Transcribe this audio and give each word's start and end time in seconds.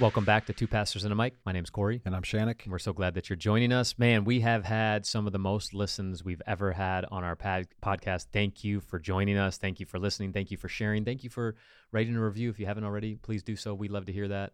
Welcome 0.00 0.24
back 0.24 0.46
to 0.46 0.52
Two 0.52 0.68
Pastors 0.68 1.02
and 1.02 1.12
a 1.12 1.16
Mic. 1.16 1.34
My 1.44 1.50
name's 1.50 1.70
Corey. 1.70 2.00
And 2.04 2.14
I'm 2.14 2.22
Shannick. 2.22 2.62
And 2.62 2.70
we're 2.70 2.78
so 2.78 2.92
glad 2.92 3.14
that 3.14 3.28
you're 3.28 3.36
joining 3.36 3.72
us. 3.72 3.98
Man, 3.98 4.22
we 4.22 4.38
have 4.40 4.64
had 4.64 5.04
some 5.04 5.26
of 5.26 5.32
the 5.32 5.40
most 5.40 5.74
listens 5.74 6.22
we've 6.22 6.40
ever 6.46 6.70
had 6.70 7.04
on 7.10 7.24
our 7.24 7.34
pad- 7.34 7.66
podcast. 7.82 8.26
Thank 8.32 8.62
you 8.62 8.78
for 8.78 9.00
joining 9.00 9.36
us. 9.36 9.58
Thank 9.58 9.80
you 9.80 9.86
for 9.86 9.98
listening. 9.98 10.32
Thank 10.32 10.52
you 10.52 10.56
for 10.56 10.68
sharing. 10.68 11.04
Thank 11.04 11.24
you 11.24 11.30
for 11.30 11.56
writing 11.90 12.14
a 12.14 12.24
review. 12.24 12.48
If 12.48 12.60
you 12.60 12.66
haven't 12.66 12.84
already, 12.84 13.16
please 13.16 13.42
do 13.42 13.56
so. 13.56 13.74
We'd 13.74 13.90
love 13.90 14.06
to 14.06 14.12
hear 14.12 14.28
that. 14.28 14.52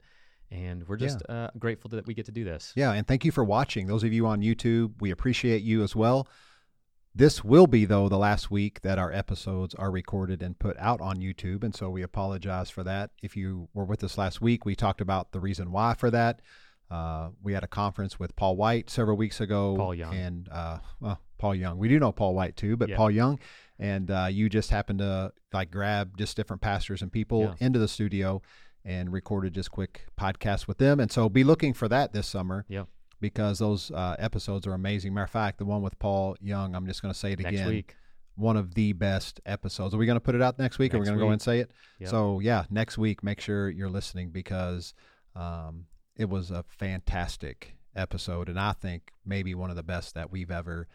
And 0.51 0.89
we're 0.89 0.97
just 0.97 1.21
yeah. 1.29 1.35
uh, 1.35 1.51
grateful 1.59 1.91
that 1.91 2.07
we 2.07 2.15
get 2.15 2.25
to 2.25 2.33
do 2.33 2.45
this. 2.45 2.73
Yeah. 2.75 2.93
And 2.93 3.07
thank 3.07 3.27
you 3.27 3.31
for 3.31 3.45
watching. 3.45 3.87
Those 3.87 4.03
of 4.03 4.15
you 4.15 4.27
on 4.27 4.41
YouTube, 4.41 4.95
we 5.01 5.11
appreciate 5.11 5.63
you 5.63 5.83
as 5.83 5.95
well. 5.95 6.27
This 7.17 7.45
will 7.45 7.69
be, 7.69 7.85
though, 7.85 8.09
the 8.09 8.19
last 8.19 8.51
week 8.51 8.81
that 8.81 8.99
our 8.99 9.13
episodes 9.13 9.73
are 9.77 9.91
recorded 9.91 10.43
and 10.43 10.59
put 10.59 10.77
out 10.79 11.01
on 11.01 11.19
YouTube. 11.19 11.63
And 11.63 11.73
so 11.73 11.89
we 11.89 12.03
apologize 12.03 12.71
for 12.71 12.83
that. 12.83 13.11
If 13.23 13.37
you 13.37 13.69
were 13.73 13.85
with 13.85 14.03
us 14.03 14.19
last 14.19 14.41
week, 14.41 14.65
we 14.65 14.75
talked 14.75 15.01
about 15.01 15.31
the 15.31 15.39
reason 15.39 15.71
why 15.71 15.95
for 15.95 16.11
that. 16.11 16.43
Uh, 16.91 17.31
we 17.41 17.53
had 17.53 17.63
a 17.63 17.69
conference 17.69 18.19
with 18.19 18.35
Paul 18.35 18.57
White 18.57 18.91
several 18.91 19.17
weeks 19.17 19.41
ago. 19.41 19.77
Paul 19.77 19.95
Young. 19.95 20.15
And, 20.15 20.49
uh, 20.51 20.79
well, 20.99 21.21
Paul 21.39 21.55
Young. 21.55 21.79
We 21.79 21.89
do 21.89 22.01
know 22.01 22.11
Paul 22.11 22.35
White 22.35 22.57
too, 22.57 22.77
but 22.77 22.89
yeah. 22.89 22.97
Paul 22.97 23.13
Young. 23.13 23.39
And 23.79 24.11
uh, 24.11 24.27
you 24.29 24.49
just 24.49 24.71
happened 24.71 24.99
to 24.99 25.33
like 25.53 25.71
grab 25.71 26.17
just 26.17 26.37
different 26.37 26.63
pastors 26.63 27.01
and 27.01 27.13
people 27.13 27.43
yeah. 27.43 27.67
into 27.67 27.79
the 27.79 27.89
studio 27.89 28.43
and 28.85 29.13
recorded 29.13 29.55
just 29.55 29.71
quick 29.71 30.07
podcasts 30.19 30.67
with 30.67 30.79
them. 30.79 30.99
And 30.99 31.13
so 31.13 31.29
be 31.29 31.45
looking 31.45 31.75
for 31.75 31.87
that 31.89 32.13
this 32.13 32.27
summer. 32.27 32.65
Yeah 32.69 32.85
because 33.25 33.59
those 33.59 33.91
uh, 33.91 34.15
episodes 34.19 34.67
are 34.67 34.75
amazing. 34.75 35.15
Matter 35.15 35.25
of 35.25 35.31
fact, 35.31 35.57
the 35.57 35.65
one 35.65 35.81
with 35.81 35.99
Paul 35.99 36.37
Young, 36.43 36.75
I'm 36.75 36.87
just 36.87 37.01
going 37.01 37.13
to 37.13 37.19
say 37.19 37.33
it 37.33 37.41
again. 37.41 37.53
next 37.53 37.63
again. 37.63 37.69
Week. 37.73 37.97
One 38.37 38.59
of 38.59 38.75
the 38.75 38.93
best 38.93 39.41
episodes. 39.47 39.95
Are 39.95 39.97
we 39.97 40.05
going 40.05 40.17
to 40.17 40.21
put 40.21 40.35
it 40.35 40.43
out 40.43 40.59
next 40.59 40.79
week? 40.79 40.93
Next 40.93 41.09
or 41.09 41.13
are 41.13 41.15
we 41.15 41.19
going 41.19 41.19
to 41.21 41.25
go 41.25 41.31
and 41.31 41.41
say 41.41 41.61
it? 41.61 41.71
Yep. 42.01 42.11
So 42.11 42.41
yeah, 42.41 42.65
next 42.69 42.99
week, 42.99 43.25
make 43.25 43.41
sure 43.41 43.71
you're 43.71 43.89
listening 43.89 44.29
because 44.29 44.93
um, 45.35 45.87
it 46.19 46.29
was 46.29 46.51
a 46.51 46.67
fantastic 46.69 47.77
episode, 47.97 48.51
and 48.51 48.61
I 48.61 48.73
think 48.73 49.11
maybe 49.25 49.55
one 49.55 49.71
of 49.71 49.77
the 49.77 49.83
best 49.83 50.15
that 50.17 50.31
we've 50.31 50.51
ever 50.51 50.87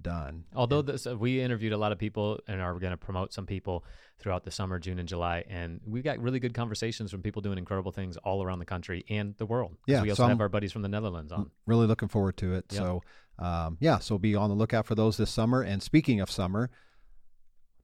done. 0.00 0.44
Although 0.54 0.82
this, 0.82 1.06
uh, 1.06 1.16
we 1.16 1.40
interviewed 1.40 1.72
a 1.72 1.76
lot 1.76 1.92
of 1.92 1.98
people 1.98 2.40
and 2.48 2.60
are 2.60 2.78
going 2.78 2.92
to 2.92 2.96
promote 2.96 3.32
some 3.32 3.46
people 3.46 3.84
throughout 4.18 4.44
the 4.44 4.50
summer, 4.50 4.78
June 4.78 4.98
and 4.98 5.08
July, 5.08 5.44
and 5.48 5.80
we 5.86 6.02
got 6.02 6.18
really 6.18 6.38
good 6.38 6.54
conversations 6.54 7.10
from 7.10 7.22
people 7.22 7.42
doing 7.42 7.58
incredible 7.58 7.92
things 7.92 8.16
all 8.18 8.42
around 8.42 8.58
the 8.58 8.64
country 8.64 9.04
and 9.08 9.36
the 9.38 9.46
world. 9.46 9.76
Yeah, 9.86 10.02
we 10.02 10.10
also 10.10 10.22
so 10.22 10.28
have 10.28 10.36
I'm 10.36 10.40
our 10.40 10.48
buddies 10.48 10.72
from 10.72 10.82
the 10.82 10.88
Netherlands 10.88 11.32
on. 11.32 11.50
Really 11.66 11.86
looking 11.86 12.08
forward 12.08 12.36
to 12.38 12.54
it. 12.54 12.66
Yep. 12.70 12.78
So, 12.78 13.02
um, 13.38 13.76
yeah, 13.80 13.98
so 13.98 14.18
be 14.18 14.34
on 14.34 14.48
the 14.48 14.56
lookout 14.56 14.86
for 14.86 14.94
those 14.94 15.16
this 15.16 15.30
summer. 15.30 15.62
And 15.62 15.82
speaking 15.82 16.20
of 16.20 16.30
summer, 16.30 16.70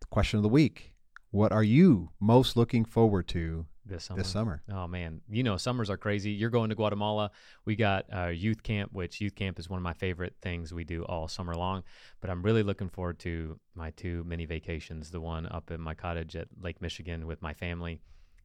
the 0.01 0.07
question 0.07 0.39
of 0.39 0.43
the 0.43 0.49
week: 0.49 0.95
What 1.31 1.53
are 1.53 1.65
you 1.65 2.11
most 2.21 2.57
looking 2.57 2.85
forward 2.85 3.29
to 3.29 3.67
this 3.89 4.05
summer. 4.05 4.19
This 4.19 4.29
summer. 4.29 4.63
Oh 4.71 4.87
man, 4.87 5.21
you 5.29 5.43
know 5.43 5.57
summers 5.57 5.91
are 5.91 5.97
crazy. 5.97 6.31
You're 6.31 6.51
going 6.51 6.71
to 6.71 6.75
Guatemala. 6.75 7.31
We 7.65 7.77
got 7.77 8.07
uh, 8.15 8.27
youth 8.27 8.63
camp, 8.63 8.93
which 8.93 9.21
youth 9.21 9.35
camp 9.35 9.59
is 9.59 9.69
one 9.69 9.79
of 9.79 9.83
my 9.83 9.95
favorite 9.95 10.35
things 10.43 10.73
we 10.73 10.85
do 10.85 11.05
all 11.05 11.29
summer 11.29 11.55
long. 11.55 11.83
But 12.21 12.31
I'm 12.31 12.43
really 12.43 12.63
looking 12.63 12.89
forward 12.89 13.19
to 13.21 13.59
my 13.75 13.91
two 13.93 14.25
mini 14.25 14.45
vacations. 14.45 15.11
The 15.11 15.21
one 15.21 15.47
up 15.47 15.71
in 15.71 15.81
my 15.81 15.95
cottage 15.95 16.37
at 16.37 16.49
Lake 16.61 16.81
Michigan 16.81 17.27
with 17.27 17.43
my 17.43 17.55
family. 17.55 18.01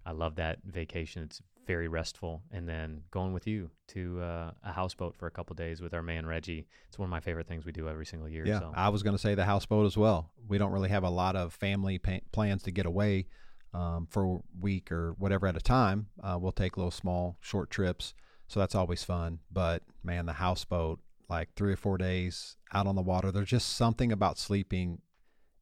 I 0.06 0.12
love 0.12 0.36
that 0.36 0.60
vacation. 0.66 1.24
It's 1.24 1.42
very 1.66 1.88
restful. 1.88 2.42
And 2.52 2.68
then 2.68 3.04
going 3.12 3.34
with 3.34 3.48
you 3.48 3.70
to 3.90 4.22
uh, 4.22 4.52
a 4.64 4.72
houseboat 4.72 5.16
for 5.16 5.28
a 5.28 5.32
couple 5.32 5.54
days 5.56 5.82
with 5.82 5.94
our 5.94 6.04
man 6.04 6.26
Reggie. 6.26 6.68
It's 6.88 7.00
one 7.00 7.08
of 7.08 7.12
my 7.12 7.20
favorite 7.20 7.48
things 7.48 7.66
we 7.66 7.72
do 7.72 7.88
every 7.88 8.06
single 8.06 8.30
year. 8.30 8.46
Yeah, 8.46 8.60
so. 8.60 8.74
I 8.76 8.90
was 8.90 9.04
going 9.04 9.16
to 9.16 9.22
say 9.22 9.36
the 9.36 9.46
houseboat 9.46 9.86
as 9.86 9.98
well. 9.98 10.32
We 10.48 10.58
don't 10.58 10.72
really 10.72 10.90
have 10.90 11.04
a 11.04 11.10
lot 11.10 11.36
of 11.36 11.54
family 11.54 12.00
pa- 12.00 12.20
plans 12.32 12.64
to 12.64 12.72
get 12.72 12.86
away 12.86 13.28
um, 13.74 14.08
for 14.10 14.24
a 14.38 14.40
week 14.60 14.92
or 14.92 15.14
whatever 15.18 15.48
at 15.48 15.56
a 15.58 15.62
time. 15.62 16.08
Uh, 16.22 16.38
we'll 16.40 16.52
take 16.52 16.78
little 16.78 16.92
small 16.92 17.38
short 17.42 17.70
trips, 17.70 18.14
so 18.48 18.60
that's 18.60 18.76
always 18.76 19.04
fun. 19.04 19.40
But 19.52 19.84
man, 20.04 20.26
the 20.26 20.34
houseboat, 20.34 21.00
like 21.30 21.50
three 21.56 21.74
or 21.74 21.78
four 21.78 21.98
days 21.98 22.56
out 22.74 22.88
on 22.88 22.96
the 22.96 23.02
water, 23.02 23.32
there's 23.32 23.50
just 23.50 23.76
something 23.76 24.12
about 24.12 24.38
sleeping 24.38 25.00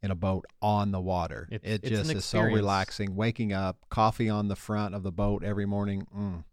in 0.04 0.12
a 0.12 0.16
boat 0.16 0.46
on 0.62 0.92
the 0.92 1.00
water. 1.00 1.48
It, 1.52 1.62
it 1.64 1.84
just 1.84 2.12
is 2.12 2.26
so 2.26 2.42
relaxing. 2.42 3.16
Waking 3.16 3.54
up, 3.54 3.78
coffee 3.90 4.30
on 4.30 4.48
the 4.48 4.56
front 4.56 4.96
of 4.96 5.04
the 5.04 5.12
boat 5.12 5.44
every 5.44 5.66
morning. 5.66 6.08
Mm, 6.16 6.44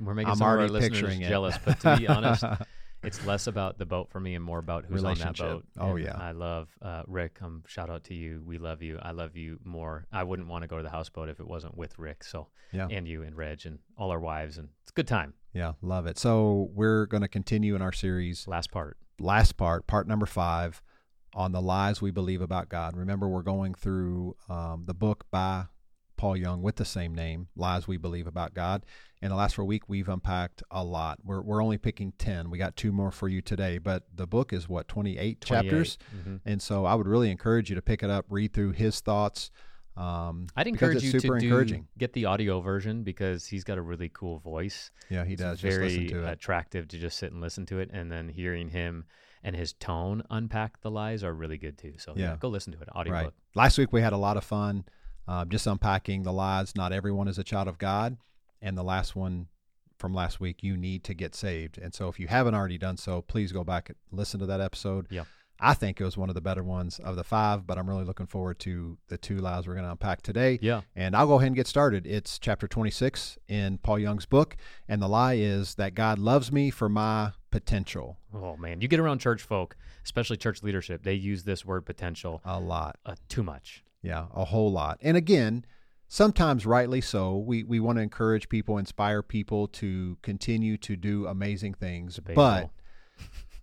We're 0.00 0.14
making 0.14 0.30
I'm 0.32 0.38
some 0.38 0.46
already 0.48 0.64
of 0.64 0.70
our 0.70 0.80
listeners 0.80 1.00
picturing 1.00 1.22
it. 1.22 1.28
jealous, 1.28 1.56
but 1.64 1.78
to 1.80 1.96
be 1.96 2.08
honest, 2.08 2.44
it's 3.02 3.24
less 3.26 3.46
about 3.46 3.78
the 3.78 3.86
boat 3.86 4.10
for 4.10 4.18
me 4.20 4.34
and 4.34 4.44
more 4.44 4.58
about 4.58 4.84
who's 4.86 5.04
on 5.04 5.16
that 5.18 5.36
boat. 5.36 5.64
Oh, 5.78 5.96
And 5.96 6.04
yeah. 6.04 6.16
I 6.18 6.32
love 6.32 6.68
uh, 6.82 7.02
Rick. 7.06 7.38
Um, 7.42 7.62
shout 7.66 7.90
out 7.90 8.04
to 8.04 8.14
you. 8.14 8.42
We 8.44 8.58
love 8.58 8.82
you. 8.82 8.98
I 9.00 9.12
love 9.12 9.36
you 9.36 9.58
more. 9.64 10.04
I 10.12 10.24
wouldn't 10.24 10.48
want 10.48 10.62
to 10.62 10.68
go 10.68 10.76
to 10.78 10.82
the 10.82 10.90
houseboat 10.90 11.28
if 11.28 11.38
it 11.40 11.46
wasn't 11.46 11.76
with 11.76 11.98
Rick. 11.98 12.24
So 12.24 12.48
Yeah. 12.72 12.88
and 12.90 13.06
you 13.06 13.22
and 13.22 13.36
Reg 13.36 13.66
and 13.66 13.78
all 13.96 14.10
our 14.10 14.18
wives 14.20 14.58
and 14.58 14.68
it's 14.82 14.90
a 14.90 14.94
good 14.94 15.06
time. 15.08 15.34
Yeah, 15.52 15.72
love 15.80 16.06
it. 16.06 16.18
So 16.18 16.70
we're 16.74 17.06
going 17.06 17.22
to 17.22 17.28
continue 17.28 17.74
in 17.74 17.82
our 17.82 17.92
series 17.92 18.46
Last 18.48 18.70
part. 18.70 18.96
last 19.18 19.56
part, 19.56 19.86
part 19.86 20.06
number 20.08 20.26
five, 20.26 20.82
on 21.34 21.52
the 21.52 21.60
lies 21.62 22.02
we 22.02 22.10
believe 22.10 22.40
about 22.40 22.68
God. 22.68 22.96
Remember, 22.96 23.28
we're 23.28 23.42
going 23.42 23.74
through 23.74 24.34
um, 24.48 24.84
the 24.86 24.94
book 24.94 25.24
by 25.30 25.64
Paul 26.18 26.36
Young 26.36 26.60
with 26.60 26.76
the 26.76 26.84
same 26.84 27.14
name, 27.14 27.48
Lies 27.56 27.88
We 27.88 27.96
Believe 27.96 28.26
About 28.26 28.52
God. 28.52 28.84
In 29.22 29.30
the 29.30 29.34
last 29.36 29.54
four 29.54 29.64
week, 29.64 29.88
we've 29.88 30.08
unpacked 30.08 30.62
a 30.70 30.84
lot. 30.84 31.18
We're, 31.24 31.40
we're 31.40 31.62
only 31.62 31.78
picking 31.78 32.12
10. 32.18 32.50
We 32.50 32.58
got 32.58 32.76
two 32.76 32.92
more 32.92 33.10
for 33.10 33.28
you 33.28 33.40
today, 33.40 33.78
but 33.78 34.04
the 34.14 34.26
book 34.26 34.52
is 34.52 34.68
what, 34.68 34.86
28 34.88 35.40
chapters? 35.40 35.96
28. 36.12 36.28
Mhm. 36.28 36.40
And 36.44 36.62
so 36.62 36.84
I 36.84 36.94
would 36.94 37.06
really 37.08 37.30
encourage 37.30 37.70
you 37.70 37.76
to 37.76 37.82
pick 37.82 38.02
it 38.02 38.10
up, 38.10 38.26
read 38.28 38.52
through 38.52 38.72
his 38.72 39.00
thoughts. 39.00 39.50
Um, 39.96 40.46
I'd 40.54 40.68
encourage 40.68 40.96
it's 40.96 41.04
you 41.06 41.18
super 41.18 41.34
to 41.34 41.40
do, 41.40 41.46
encouraging. 41.48 41.88
get 41.98 42.12
the 42.12 42.26
audio 42.26 42.60
version 42.60 43.02
because 43.02 43.46
he's 43.46 43.64
got 43.64 43.78
a 43.78 43.82
really 43.82 44.08
cool 44.08 44.38
voice. 44.38 44.92
Yeah, 45.10 45.24
he 45.24 45.32
It's 45.32 45.42
does. 45.42 45.60
Just 45.60 45.76
very 45.76 45.88
listen 45.88 46.06
to 46.08 46.26
it. 46.28 46.32
attractive 46.32 46.86
to 46.88 46.98
just 46.98 47.18
sit 47.18 47.32
and 47.32 47.40
listen 47.40 47.66
to 47.66 47.80
it, 47.80 47.90
and 47.92 48.12
then 48.12 48.28
hearing 48.28 48.68
him 48.68 49.06
and 49.42 49.56
his 49.56 49.72
tone 49.72 50.22
unpack 50.30 50.80
the 50.82 50.90
lies 50.92 51.24
are 51.24 51.32
really 51.34 51.58
good 51.58 51.78
too. 51.78 51.94
So 51.98 52.12
yeah, 52.14 52.30
Yeah. 52.30 52.36
go 52.38 52.48
listen 52.48 52.72
to 52.74 52.80
it. 52.80 52.88
Audiobook. 52.90 53.22
Right. 53.24 53.32
Last 53.56 53.76
week 53.78 53.92
we 53.92 54.00
had 54.00 54.12
a 54.12 54.16
lot 54.16 54.36
of 54.36 54.44
fun 54.44 54.84
uh, 55.28 55.44
just 55.44 55.66
unpacking 55.66 56.22
the 56.22 56.32
lies. 56.32 56.74
Not 56.74 56.92
everyone 56.92 57.28
is 57.28 57.38
a 57.38 57.44
child 57.44 57.68
of 57.68 57.78
God. 57.78 58.16
And 58.60 58.76
the 58.76 58.82
last 58.82 59.14
one 59.14 59.46
from 59.98 60.14
last 60.14 60.40
week, 60.40 60.62
you 60.62 60.76
need 60.76 61.04
to 61.04 61.14
get 61.14 61.34
saved. 61.34 61.78
And 61.78 61.94
so 61.94 62.08
if 62.08 62.18
you 62.18 62.26
haven't 62.28 62.54
already 62.54 62.78
done 62.78 62.96
so, 62.96 63.22
please 63.22 63.52
go 63.52 63.62
back 63.64 63.88
and 63.88 63.96
listen 64.10 64.40
to 64.40 64.46
that 64.46 64.60
episode. 64.60 65.06
Yeah. 65.10 65.24
I 65.60 65.74
think 65.74 66.00
it 66.00 66.04
was 66.04 66.16
one 66.16 66.28
of 66.28 66.36
the 66.36 66.40
better 66.40 66.62
ones 66.62 67.00
of 67.00 67.16
the 67.16 67.24
five, 67.24 67.66
but 67.66 67.78
I'm 67.78 67.88
really 67.88 68.04
looking 68.04 68.28
forward 68.28 68.60
to 68.60 68.96
the 69.08 69.18
two 69.18 69.38
lies 69.38 69.66
we're 69.66 69.74
going 69.74 69.86
to 69.86 69.90
unpack 69.90 70.22
today. 70.22 70.60
Yeah. 70.62 70.82
And 70.94 71.16
I'll 71.16 71.26
go 71.26 71.34
ahead 71.34 71.48
and 71.48 71.56
get 71.56 71.66
started. 71.66 72.06
It's 72.06 72.38
chapter 72.38 72.68
26 72.68 73.38
in 73.48 73.78
Paul 73.78 73.98
Young's 73.98 74.24
book. 74.24 74.56
And 74.88 75.02
the 75.02 75.08
lie 75.08 75.34
is 75.34 75.74
that 75.74 75.94
God 75.96 76.20
loves 76.20 76.52
me 76.52 76.70
for 76.70 76.88
my 76.88 77.32
potential 77.50 78.18
Oh 78.32 78.56
man, 78.56 78.80
you 78.80 78.88
get 78.88 79.00
around 79.00 79.18
church 79.20 79.42
folk, 79.42 79.74
especially 80.04 80.36
church 80.36 80.62
leadership, 80.62 81.02
they 81.02 81.14
use 81.14 81.42
this 81.44 81.64
word 81.64 81.86
potential 81.86 82.40
a 82.44 82.60
lot. 82.60 82.96
uh, 83.06 83.14
too 83.28 83.42
much. 83.42 83.82
Yeah, 84.08 84.26
a 84.34 84.44
whole 84.46 84.72
lot. 84.72 84.98
And 85.02 85.16
again, 85.16 85.64
sometimes 86.08 86.64
rightly 86.66 87.00
so. 87.00 87.36
We 87.36 87.62
we 87.62 87.78
want 87.78 87.98
to 87.98 88.02
encourage 88.02 88.48
people, 88.48 88.78
inspire 88.78 89.22
people 89.22 89.68
to 89.68 90.16
continue 90.22 90.76
to 90.78 90.96
do 90.96 91.26
amazing 91.26 91.74
things. 91.74 92.18
But 92.18 92.70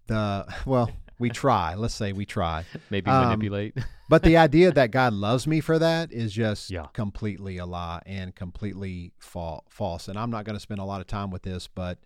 the 0.07 0.45
well, 0.65 0.91
we 1.19 1.29
try. 1.29 1.73
Let's 1.75 1.95
say 1.95 2.13
we 2.13 2.25
try. 2.25 2.65
Maybe 2.89 3.09
Um, 3.09 3.23
manipulate. 3.25 3.75
But 4.07 4.21
the 4.21 4.37
idea 4.37 4.71
that 4.71 4.91
God 4.91 5.13
loves 5.13 5.47
me 5.47 5.61
for 5.61 5.79
that 5.79 6.11
is 6.11 6.31
just 6.31 6.69
Yeah. 6.69 6.85
completely 6.93 7.57
a 7.57 7.65
lie 7.65 8.03
and 8.05 8.35
completely 8.35 9.13
fa- 9.17 9.61
false. 9.67 10.07
And 10.07 10.15
I'm 10.15 10.29
not 10.29 10.45
going 10.45 10.55
to 10.55 10.59
spend 10.59 10.79
a 10.79 10.83
lot 10.83 11.01
of 11.01 11.07
time 11.07 11.31
with 11.31 11.41
this, 11.41 11.67
but 11.67 11.97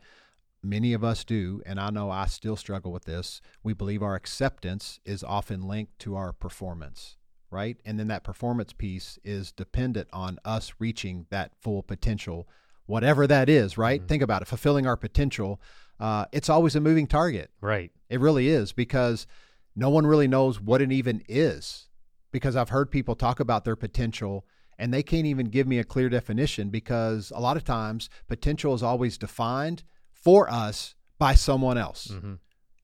many 0.64 0.94
of 0.94 1.04
us 1.04 1.26
do, 1.26 1.62
and 1.66 1.78
I 1.78 1.90
know 1.90 2.10
I 2.10 2.28
still 2.28 2.56
struggle 2.56 2.94
with 2.94 3.04
this. 3.04 3.42
We 3.64 3.74
believe 3.74 4.02
our 4.02 4.16
acceptance 4.16 5.02
is 5.04 5.26
often 5.26 5.68
linked 5.68 6.00
to 6.00 6.16
our 6.16 6.32
performance, 6.32 7.18
right? 7.52 7.78
And 7.86 8.00
then 8.00 8.08
that 8.10 8.24
performance 8.24 8.74
piece 8.74 9.18
is 9.24 9.52
dependent 9.52 10.08
on 10.14 10.40
us 10.46 10.74
reaching 10.80 11.26
that 11.30 11.52
full 11.60 11.84
potential, 11.84 12.48
whatever 12.86 13.26
that 13.28 13.50
is, 13.50 13.78
right? 13.78 14.02
Mhm. 14.02 14.08
Think 14.08 14.24
about 14.24 14.42
it. 14.42 14.48
Fulfilling 14.48 14.86
our 14.88 14.98
potential, 14.98 15.62
uh, 16.00 16.26
it's 16.32 16.50
always 16.50 16.76
a 16.76 16.80
moving 16.82 17.08
target. 17.08 17.52
right. 17.62 17.92
It 18.10 18.20
really 18.20 18.48
is 18.50 18.72
because 18.74 19.28
no 19.76 19.90
one 19.92 20.08
really 20.08 20.28
knows 20.28 20.60
what 20.60 20.82
it 20.82 20.92
even 20.92 21.22
is. 21.30 21.88
Because 22.32 22.56
I've 22.56 22.70
heard 22.70 22.90
people 22.92 23.16
talk 23.16 23.40
about 23.40 23.66
their 23.66 23.76
potential 23.76 24.46
and 24.80 24.94
they 24.94 25.04
can't 25.04 25.26
even 25.28 25.48
give 25.48 25.68
me 25.68 25.78
a 25.78 25.84
clear 25.84 26.10
definition 26.10 26.70
because 26.70 27.32
a 27.36 27.40
lot 27.40 27.58
of 27.58 27.64
times 27.64 28.10
potential 28.28 28.74
is 28.74 28.82
always 28.82 29.18
defined 29.18 29.84
for 30.12 30.50
us 30.50 30.96
by 31.20 31.36
someone 31.36 31.78
else. 31.78 32.08
hmm 32.12 32.36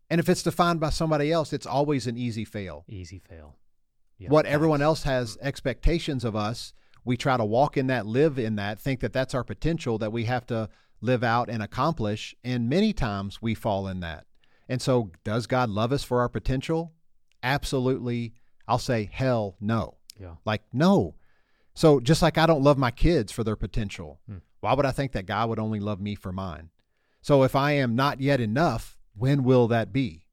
And 0.09 0.19
if 0.19 0.29
it's 0.29 0.43
defined 0.43 0.79
by 0.79 0.89
somebody 0.91 1.31
else, 1.31 1.51
it's 1.53 1.65
always 1.65 2.05
an 2.05 2.17
easy 2.17 2.45
fail. 2.45 2.83
Easy 2.87 3.17
fail. 3.17 3.55
Yeah, 4.17 4.29
what 4.29 4.45
everyone 4.45 4.81
else 4.81 5.03
has 5.03 5.37
expectations 5.41 6.23
of 6.23 6.35
us, 6.35 6.73
we 7.03 7.17
try 7.17 7.37
to 7.37 7.45
walk 7.45 7.77
in 7.77 7.87
that, 7.87 8.05
live 8.05 8.39
in 8.39 8.55
that, 8.55 8.79
think 8.79 9.01
that 9.01 9.13
that's 9.13 9.33
our 9.33 9.43
potential 9.43 9.97
that 9.97 10.11
we 10.11 10.25
have 10.25 10.45
to 10.47 10.69
live 11.01 11.23
out 11.23 11.49
and 11.49 11.61
accomplish. 11.61 12.33
And 12.43 12.69
many 12.69 12.93
times 12.93 13.41
we 13.41 13.53
fall 13.53 13.87
in 13.87 13.99
that. 13.99 14.25
And 14.67 14.81
so, 14.81 15.11
does 15.23 15.47
God 15.47 15.69
love 15.69 15.91
us 15.91 16.03
for 16.03 16.21
our 16.21 16.29
potential? 16.29 16.93
Absolutely. 17.43 18.33
I'll 18.67 18.79
say, 18.79 19.09
hell 19.11 19.55
no. 19.59 19.97
Yeah. 20.19 20.35
Like, 20.45 20.63
no. 20.73 21.15
So, 21.75 21.99
just 21.99 22.21
like 22.21 22.37
I 22.37 22.45
don't 22.45 22.63
love 22.63 22.77
my 22.77 22.91
kids 22.91 23.31
for 23.31 23.43
their 23.43 23.55
potential, 23.55 24.19
Hmm. 24.27 24.37
Why 24.65 24.73
would 24.73 24.87
I 24.87 24.91
think 24.91 25.11
that 25.11 25.27
God 25.27 25.49
would 25.49 25.59
only 25.59 25.79
love 25.79 26.01
me 26.01 26.15
for 26.15 26.31
mine? 26.31 26.71
So 27.21 27.43
if 27.43 27.55
I 27.55 27.73
am 27.73 27.95
not 27.95 28.19
yet 28.19 28.41
enough, 28.41 28.97
when 29.15 29.43
will 29.43 29.67
that 29.67 29.93
be? 29.93 30.24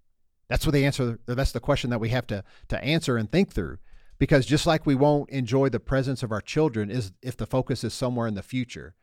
That's 0.52 0.66
what 0.66 0.74
the 0.74 0.84
answer 0.84 1.18
that's 1.24 1.52
the 1.52 1.60
question 1.60 1.88
that 1.88 1.98
we 1.98 2.10
have 2.10 2.26
to 2.26 2.44
to 2.68 2.84
answer 2.84 3.16
and 3.16 3.32
think 3.32 3.54
through. 3.54 3.78
Because 4.18 4.44
just 4.44 4.66
like 4.66 4.84
we 4.84 4.94
won't 4.94 5.30
enjoy 5.30 5.70
the 5.70 5.80
presence 5.80 6.22
of 6.22 6.30
our 6.30 6.42
children 6.42 6.90
is 6.90 7.10
if 7.22 7.38
the 7.38 7.46
focus 7.46 7.82
is 7.84 7.94
somewhere 7.94 8.26
in 8.26 8.34
the 8.34 8.42
future. 8.42 8.94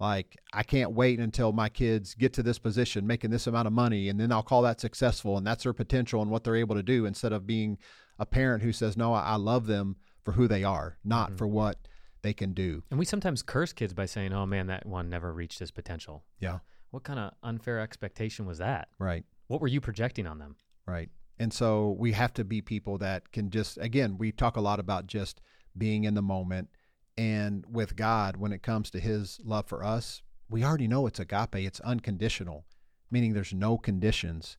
Like 0.00 0.38
I 0.54 0.62
can't 0.62 0.92
wait 0.92 1.20
until 1.20 1.52
my 1.52 1.68
kids 1.68 2.14
get 2.14 2.32
to 2.32 2.42
this 2.42 2.58
position 2.58 3.06
making 3.06 3.32
this 3.32 3.46
amount 3.46 3.66
of 3.66 3.74
money 3.74 4.08
and 4.08 4.18
then 4.18 4.32
I'll 4.32 4.42
call 4.42 4.62
that 4.62 4.80
successful 4.80 5.36
and 5.36 5.46
that's 5.46 5.64
their 5.64 5.74
potential 5.74 6.22
and 6.22 6.30
what 6.30 6.42
they're 6.42 6.56
able 6.56 6.74
to 6.74 6.82
do 6.82 7.04
instead 7.04 7.34
of 7.34 7.46
being 7.46 7.76
a 8.18 8.24
parent 8.24 8.62
who 8.62 8.72
says, 8.72 8.96
No, 8.96 9.12
I 9.12 9.36
love 9.36 9.66
them 9.66 9.96
for 10.22 10.32
who 10.32 10.48
they 10.48 10.64
are, 10.64 10.96
not 11.04 11.28
mm-hmm. 11.28 11.36
for 11.36 11.46
what 11.46 11.76
they 12.22 12.32
can 12.32 12.54
do. 12.54 12.82
And 12.90 12.98
we 12.98 13.04
sometimes 13.04 13.42
curse 13.42 13.74
kids 13.74 13.92
by 13.92 14.06
saying, 14.06 14.32
"Oh 14.32 14.46
man, 14.46 14.68
that 14.68 14.86
one 14.86 15.10
never 15.10 15.34
reached 15.34 15.58
his 15.58 15.70
potential." 15.70 16.24
Yeah. 16.40 16.60
What 16.92 17.02
kind 17.02 17.18
of 17.18 17.34
unfair 17.42 17.78
expectation 17.80 18.46
was 18.46 18.56
that? 18.56 18.88
Right. 18.98 19.24
What 19.48 19.60
were 19.60 19.68
you 19.68 19.82
projecting 19.82 20.26
on 20.26 20.38
them? 20.38 20.56
Right. 20.86 21.10
And 21.38 21.52
so 21.52 21.96
we 21.98 22.12
have 22.12 22.32
to 22.34 22.44
be 22.44 22.60
people 22.60 22.98
that 22.98 23.32
can 23.32 23.50
just 23.50 23.78
again, 23.78 24.18
we 24.18 24.32
talk 24.32 24.56
a 24.56 24.60
lot 24.60 24.80
about 24.80 25.06
just 25.06 25.40
being 25.76 26.04
in 26.04 26.14
the 26.14 26.22
moment 26.22 26.68
and 27.16 27.64
with 27.68 27.96
God 27.96 28.36
when 28.36 28.52
it 28.52 28.62
comes 28.62 28.90
to 28.90 29.00
his 29.00 29.40
love 29.44 29.66
for 29.66 29.84
us, 29.84 30.22
we 30.48 30.64
already 30.64 30.88
know 30.88 31.06
it's 31.06 31.20
agape, 31.20 31.54
it's 31.56 31.80
unconditional, 31.80 32.66
meaning 33.10 33.32
there's 33.32 33.54
no 33.54 33.78
conditions, 33.78 34.56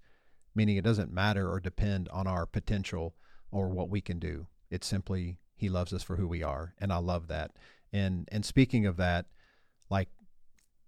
meaning 0.53 0.77
it 0.77 0.83
doesn't 0.83 1.13
matter 1.13 1.49
or 1.49 1.59
depend 1.59 2.09
on 2.09 2.27
our 2.27 2.45
potential 2.45 3.15
or 3.51 3.69
what 3.69 3.89
we 3.89 4.01
can 4.01 4.19
do. 4.19 4.47
It's 4.69 4.87
simply 4.87 5.37
he 5.55 5.69
loves 5.69 5.93
us 5.93 6.03
for 6.03 6.15
who 6.15 6.27
we 6.27 6.43
are, 6.43 6.73
and 6.79 6.91
I 6.91 6.97
love 6.97 7.27
that. 7.27 7.51
And 7.93 8.27
and 8.31 8.45
speaking 8.45 8.85
of 8.85 8.97
that, 8.97 9.25
like 9.89 10.09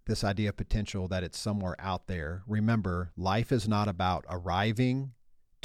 this 0.06 0.24
idea 0.24 0.50
of 0.50 0.58
potential 0.58 1.08
that 1.10 1.24
it's 1.24 1.38
somewhere 1.38 1.76
out 1.80 2.08
there. 2.08 2.44
Remember, 2.48 3.12
life 3.18 3.52
is 3.52 3.68
not 3.68 3.90
about 3.90 4.26
arriving 4.30 5.12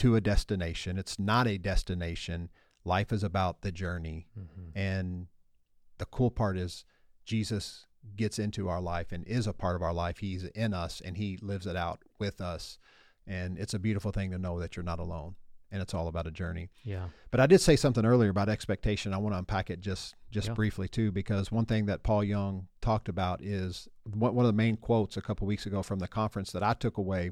to 0.03 0.17
a 0.17 0.21
destination. 0.21 0.99
It's 0.99 1.17
not 1.17 1.47
a 1.47 1.59
destination. 1.59 2.51
Life 2.85 3.13
is 3.13 3.23
about 3.23 3.63
the 3.63 3.71
journey. 3.71 4.27
Mm-hmm. 4.37 4.77
And 4.77 5.27
the 5.99 6.07
cool 6.07 6.33
part 6.33 6.59
is 6.59 6.85
Jesus 7.25 7.87
gets 8.17 8.41
into 8.41 8.69
our 8.69 8.81
life 8.81 9.13
and 9.13 9.25
is 9.29 9.47
a 9.47 9.53
part 9.53 9.77
of 9.77 9.83
our 9.83 9.93
life. 9.93 10.19
He's 10.19 10.43
in 10.43 10.75
us 10.75 11.01
and 11.05 11.17
he 11.17 11.39
lives 11.41 11.69
it 11.69 11.77
out 11.77 12.01
with 12.19 12.41
us. 12.41 12.79
And 13.29 13.57
it's 13.57 13.75
a 13.75 13.79
beautiful 13.79 14.11
thing 14.11 14.33
to 14.33 14.39
know 14.39 14.59
that 14.59 14.75
you're 14.75 14.83
not 14.83 14.99
alone 14.99 15.37
and 15.71 15.81
it's 15.81 15.95
all 15.95 16.09
about 16.09 16.27
a 16.27 16.33
journey. 16.33 16.71
Yeah. 16.83 17.05
But 17.31 17.39
I 17.39 17.47
did 17.47 17.61
say 17.61 17.77
something 17.77 18.05
earlier 18.05 18.31
about 18.31 18.49
expectation. 18.49 19.15
I 19.15 19.19
want 19.19 19.35
to 19.35 19.39
unpack 19.39 19.71
it 19.71 19.81
just 19.81 20.17
just 20.33 20.49
yeah. 20.49 20.55
briefly 20.55 20.89
too, 20.89 21.13
because 21.13 21.53
one 21.53 21.67
thing 21.67 21.87
that 21.87 22.03
Paul 22.03 22.25
Young 22.25 22.67
talked 22.81 23.09
about 23.09 23.41
is 23.41 23.87
one 24.03 24.37
of 24.37 24.47
the 24.47 24.53
main 24.53 24.79
quotes 24.79 25.17
a 25.17 25.23
couple 25.23 25.47
weeks 25.47 25.65
ago 25.65 25.81
from 25.81 26.01
the 26.01 26.09
conference 26.09 26.51
that 26.51 26.65
I 26.65 26.75
took 26.75 26.99
away 26.99 27.31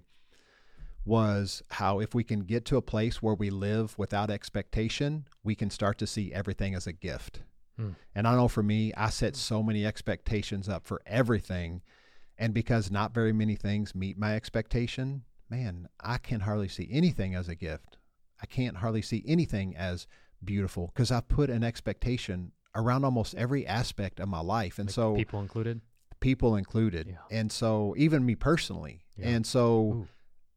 was 1.04 1.62
how 1.70 2.00
if 2.00 2.14
we 2.14 2.22
can 2.22 2.40
get 2.40 2.64
to 2.66 2.76
a 2.76 2.82
place 2.82 3.22
where 3.22 3.34
we 3.34 3.50
live 3.50 3.96
without 3.98 4.30
expectation, 4.30 5.26
we 5.42 5.54
can 5.54 5.70
start 5.70 5.98
to 5.98 6.06
see 6.06 6.32
everything 6.32 6.74
as 6.74 6.86
a 6.86 6.92
gift. 6.92 7.40
Hmm. 7.76 7.90
And 8.14 8.28
I 8.28 8.36
know 8.36 8.48
for 8.48 8.62
me, 8.62 8.92
I 8.94 9.10
set 9.10 9.36
so 9.36 9.62
many 9.62 9.86
expectations 9.86 10.68
up 10.68 10.86
for 10.86 11.00
everything. 11.06 11.82
And 12.38 12.52
because 12.54 12.90
not 12.90 13.14
very 13.14 13.32
many 13.32 13.56
things 13.56 13.94
meet 13.94 14.18
my 14.18 14.34
expectation, 14.34 15.24
man, 15.48 15.88
I 16.00 16.18
can 16.18 16.40
hardly 16.40 16.68
see 16.68 16.88
anything 16.90 17.34
as 17.34 17.48
a 17.48 17.54
gift. 17.54 17.98
I 18.42 18.46
can't 18.46 18.78
hardly 18.78 19.02
see 19.02 19.24
anything 19.26 19.76
as 19.76 20.06
beautiful 20.42 20.90
because 20.94 21.10
I've 21.10 21.28
put 21.28 21.50
an 21.50 21.62
expectation 21.62 22.52
around 22.74 23.04
almost 23.04 23.34
every 23.34 23.66
aspect 23.66 24.20
of 24.20 24.28
my 24.28 24.40
life. 24.40 24.78
And 24.78 24.88
like 24.88 24.94
so 24.94 25.14
people 25.14 25.40
included, 25.40 25.80
people 26.20 26.56
included. 26.56 27.08
Yeah. 27.08 27.38
And 27.38 27.50
so 27.50 27.94
even 27.98 28.24
me 28.24 28.34
personally. 28.34 29.02
Yeah. 29.16 29.28
And 29.28 29.46
so, 29.46 30.06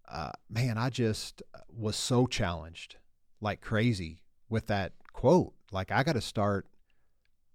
uh, 0.10 0.32
man, 0.50 0.78
I 0.78 0.90
just 0.90 1.42
was 1.70 1.96
so 1.96 2.28
challenged 2.28 2.98
like 3.42 3.62
crazy 3.62 4.22
with 4.50 4.68
that 4.68 4.94
quote. 5.12 5.54
Like 5.72 5.92
I 5.92 6.04
got 6.04 6.14
to 6.14 6.22
start 6.22 6.68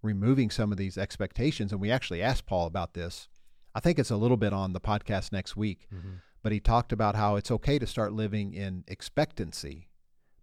removing 0.03 0.51
some 0.51 0.73
of 0.73 0.79
these 0.79 0.99
expectations. 0.99 1.73
And 1.73 1.81
we 1.81 1.91
actually 1.91 2.23
asked 2.23 2.47
Paul 2.47 2.67
about 2.67 2.95
this. 2.95 3.29
I 3.75 3.81
think 3.81 3.99
it's 3.99 4.11
a 4.11 4.17
little 4.17 4.37
bit 4.37 4.53
on 4.53 4.73
the 4.73 4.81
podcast 4.81 5.33
next 5.33 5.57
week, 5.57 5.87
mm-hmm. 5.95 6.15
but 6.43 6.53
he 6.53 6.61
talked 6.61 6.93
about 6.93 7.15
how 7.15 7.37
it's 7.37 7.51
okay 7.51 7.79
to 7.79 7.87
start 7.87 8.13
living 8.13 8.55
in 8.55 8.85
expectancy 8.89 9.89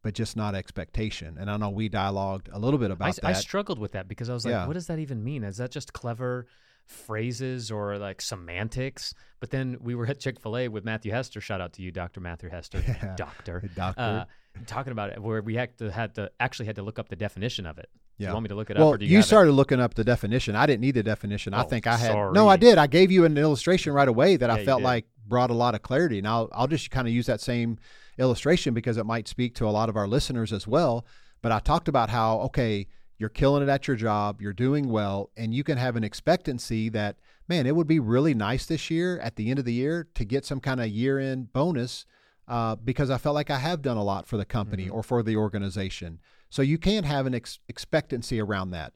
but 0.05 0.13
just 0.13 0.37
not 0.37 0.53
expectation. 0.53 1.35
And 1.39 1.49
I 1.49 1.57
know 1.57 1.71
we 1.71 1.89
dialogued 1.89 2.47
a 2.53 2.59
little 2.59 2.77
bit 2.77 2.91
about 2.91 3.07
I, 3.07 3.11
that. 3.13 3.25
I 3.25 3.33
struggled 3.33 3.79
with 3.79 3.93
that 3.93 4.07
because 4.07 4.29
I 4.29 4.35
was 4.35 4.45
like, 4.45 4.51
yeah. 4.51 4.67
what 4.67 4.73
does 4.73 4.85
that 4.85 4.99
even 4.99 5.23
mean? 5.23 5.43
Is 5.43 5.57
that 5.57 5.71
just 5.71 5.93
clever 5.93 6.45
phrases 6.85 7.71
or 7.71 7.97
like 7.97 8.21
semantics? 8.21 9.13
But 9.39 9.51
then 9.51 9.77
we 9.81 9.95
were 9.95 10.05
at 10.07 10.19
Chick 10.19 10.39
fil 10.39 10.57
A 10.57 10.67
with 10.67 10.85
Matthew 10.85 11.11
Hester. 11.11 11.41
Shout 11.41 11.61
out 11.61 11.73
to 11.73 11.81
you, 11.81 11.91
Dr. 11.91 12.19
Matthew 12.19 12.49
Hester, 12.49 12.83
yeah. 12.87 13.15
doctor. 13.15 13.63
doctor. 13.75 14.01
Uh, 14.01 14.25
talking 14.65 14.91
about 14.91 15.11
it, 15.11 15.21
where 15.21 15.41
we 15.41 15.55
had 15.55 15.77
to, 15.77 15.91
had 15.91 16.15
to 16.15 16.31
actually 16.39 16.65
had 16.65 16.77
to 16.77 16.83
look 16.83 16.99
up 16.99 17.09
the 17.09 17.15
definition 17.15 17.65
of 17.65 17.77
it. 17.77 17.89
Yeah. 18.17 18.29
You 18.29 18.33
want 18.33 18.43
me 18.43 18.49
to 18.49 18.55
look 18.55 18.69
it 18.69 18.77
well, 18.77 18.93
up? 18.93 18.99
Well, 18.99 19.03
you, 19.03 19.17
you 19.17 19.21
started 19.21 19.49
it? 19.49 19.53
looking 19.53 19.81
up 19.81 19.93
the 19.93 20.05
definition. 20.05 20.55
I 20.55 20.65
didn't 20.65 20.81
need 20.81 20.95
the 20.95 21.03
definition. 21.03 21.53
Oh, 21.53 21.57
I 21.57 21.63
think 21.63 21.85
I 21.85 21.97
had. 21.97 22.11
Sorry. 22.11 22.33
No, 22.33 22.47
I 22.47 22.55
did. 22.55 22.77
I 22.77 22.87
gave 22.87 23.11
you 23.11 23.25
an 23.25 23.37
illustration 23.37 23.93
right 23.93 24.07
away 24.07 24.37
that 24.37 24.47
yeah, 24.47 24.55
I 24.55 24.65
felt 24.65 24.81
like 24.81 25.05
brought 25.27 25.49
a 25.49 25.53
lot 25.53 25.75
of 25.75 25.81
clarity. 25.81 26.19
And 26.19 26.27
I'll, 26.27 26.49
I'll 26.53 26.67
just 26.67 26.91
kind 26.91 27.07
of 27.07 27.13
use 27.13 27.25
that 27.25 27.41
same 27.41 27.77
illustration 28.17 28.73
because 28.73 28.97
it 28.97 29.05
might 29.05 29.27
speak 29.27 29.55
to 29.55 29.67
a 29.67 29.71
lot 29.71 29.89
of 29.89 29.97
our 29.97 30.07
listeners 30.07 30.53
as 30.53 30.65
well. 30.65 31.05
But 31.41 31.51
I 31.51 31.59
talked 31.59 31.87
about 31.87 32.09
how, 32.09 32.39
okay, 32.41 32.87
you're 33.17 33.29
killing 33.29 33.63
it 33.63 33.69
at 33.69 33.87
your 33.87 33.95
job, 33.95 34.41
you're 34.41 34.53
doing 34.53 34.89
well, 34.89 35.29
and 35.37 35.53
you 35.53 35.63
can 35.63 35.77
have 35.77 35.95
an 35.95 36.03
expectancy 36.03 36.89
that, 36.89 37.17
man, 37.47 37.65
it 37.65 37.75
would 37.75 37.87
be 37.87 37.99
really 37.99 38.33
nice 38.33 38.65
this 38.65 38.89
year 38.89 39.19
at 39.19 39.35
the 39.35 39.49
end 39.49 39.59
of 39.59 39.65
the 39.65 39.73
year 39.73 40.07
to 40.15 40.25
get 40.25 40.45
some 40.45 40.59
kind 40.59 40.81
of 40.81 40.87
year 40.87 41.19
end 41.19 41.53
bonus 41.53 42.05
uh, 42.47 42.75
because 42.75 43.09
I 43.09 43.17
felt 43.17 43.35
like 43.35 43.49
I 43.49 43.57
have 43.57 43.81
done 43.81 43.97
a 43.97 44.03
lot 44.03 44.27
for 44.27 44.37
the 44.37 44.45
company 44.45 44.85
mm-hmm. 44.85 44.95
or 44.95 45.03
for 45.03 45.23
the 45.23 45.35
organization. 45.35 46.19
So 46.49 46.61
you 46.61 46.77
can 46.77 47.03
have 47.03 47.25
an 47.25 47.35
ex- 47.35 47.59
expectancy 47.67 48.39
around 48.39 48.71
that. 48.71 48.93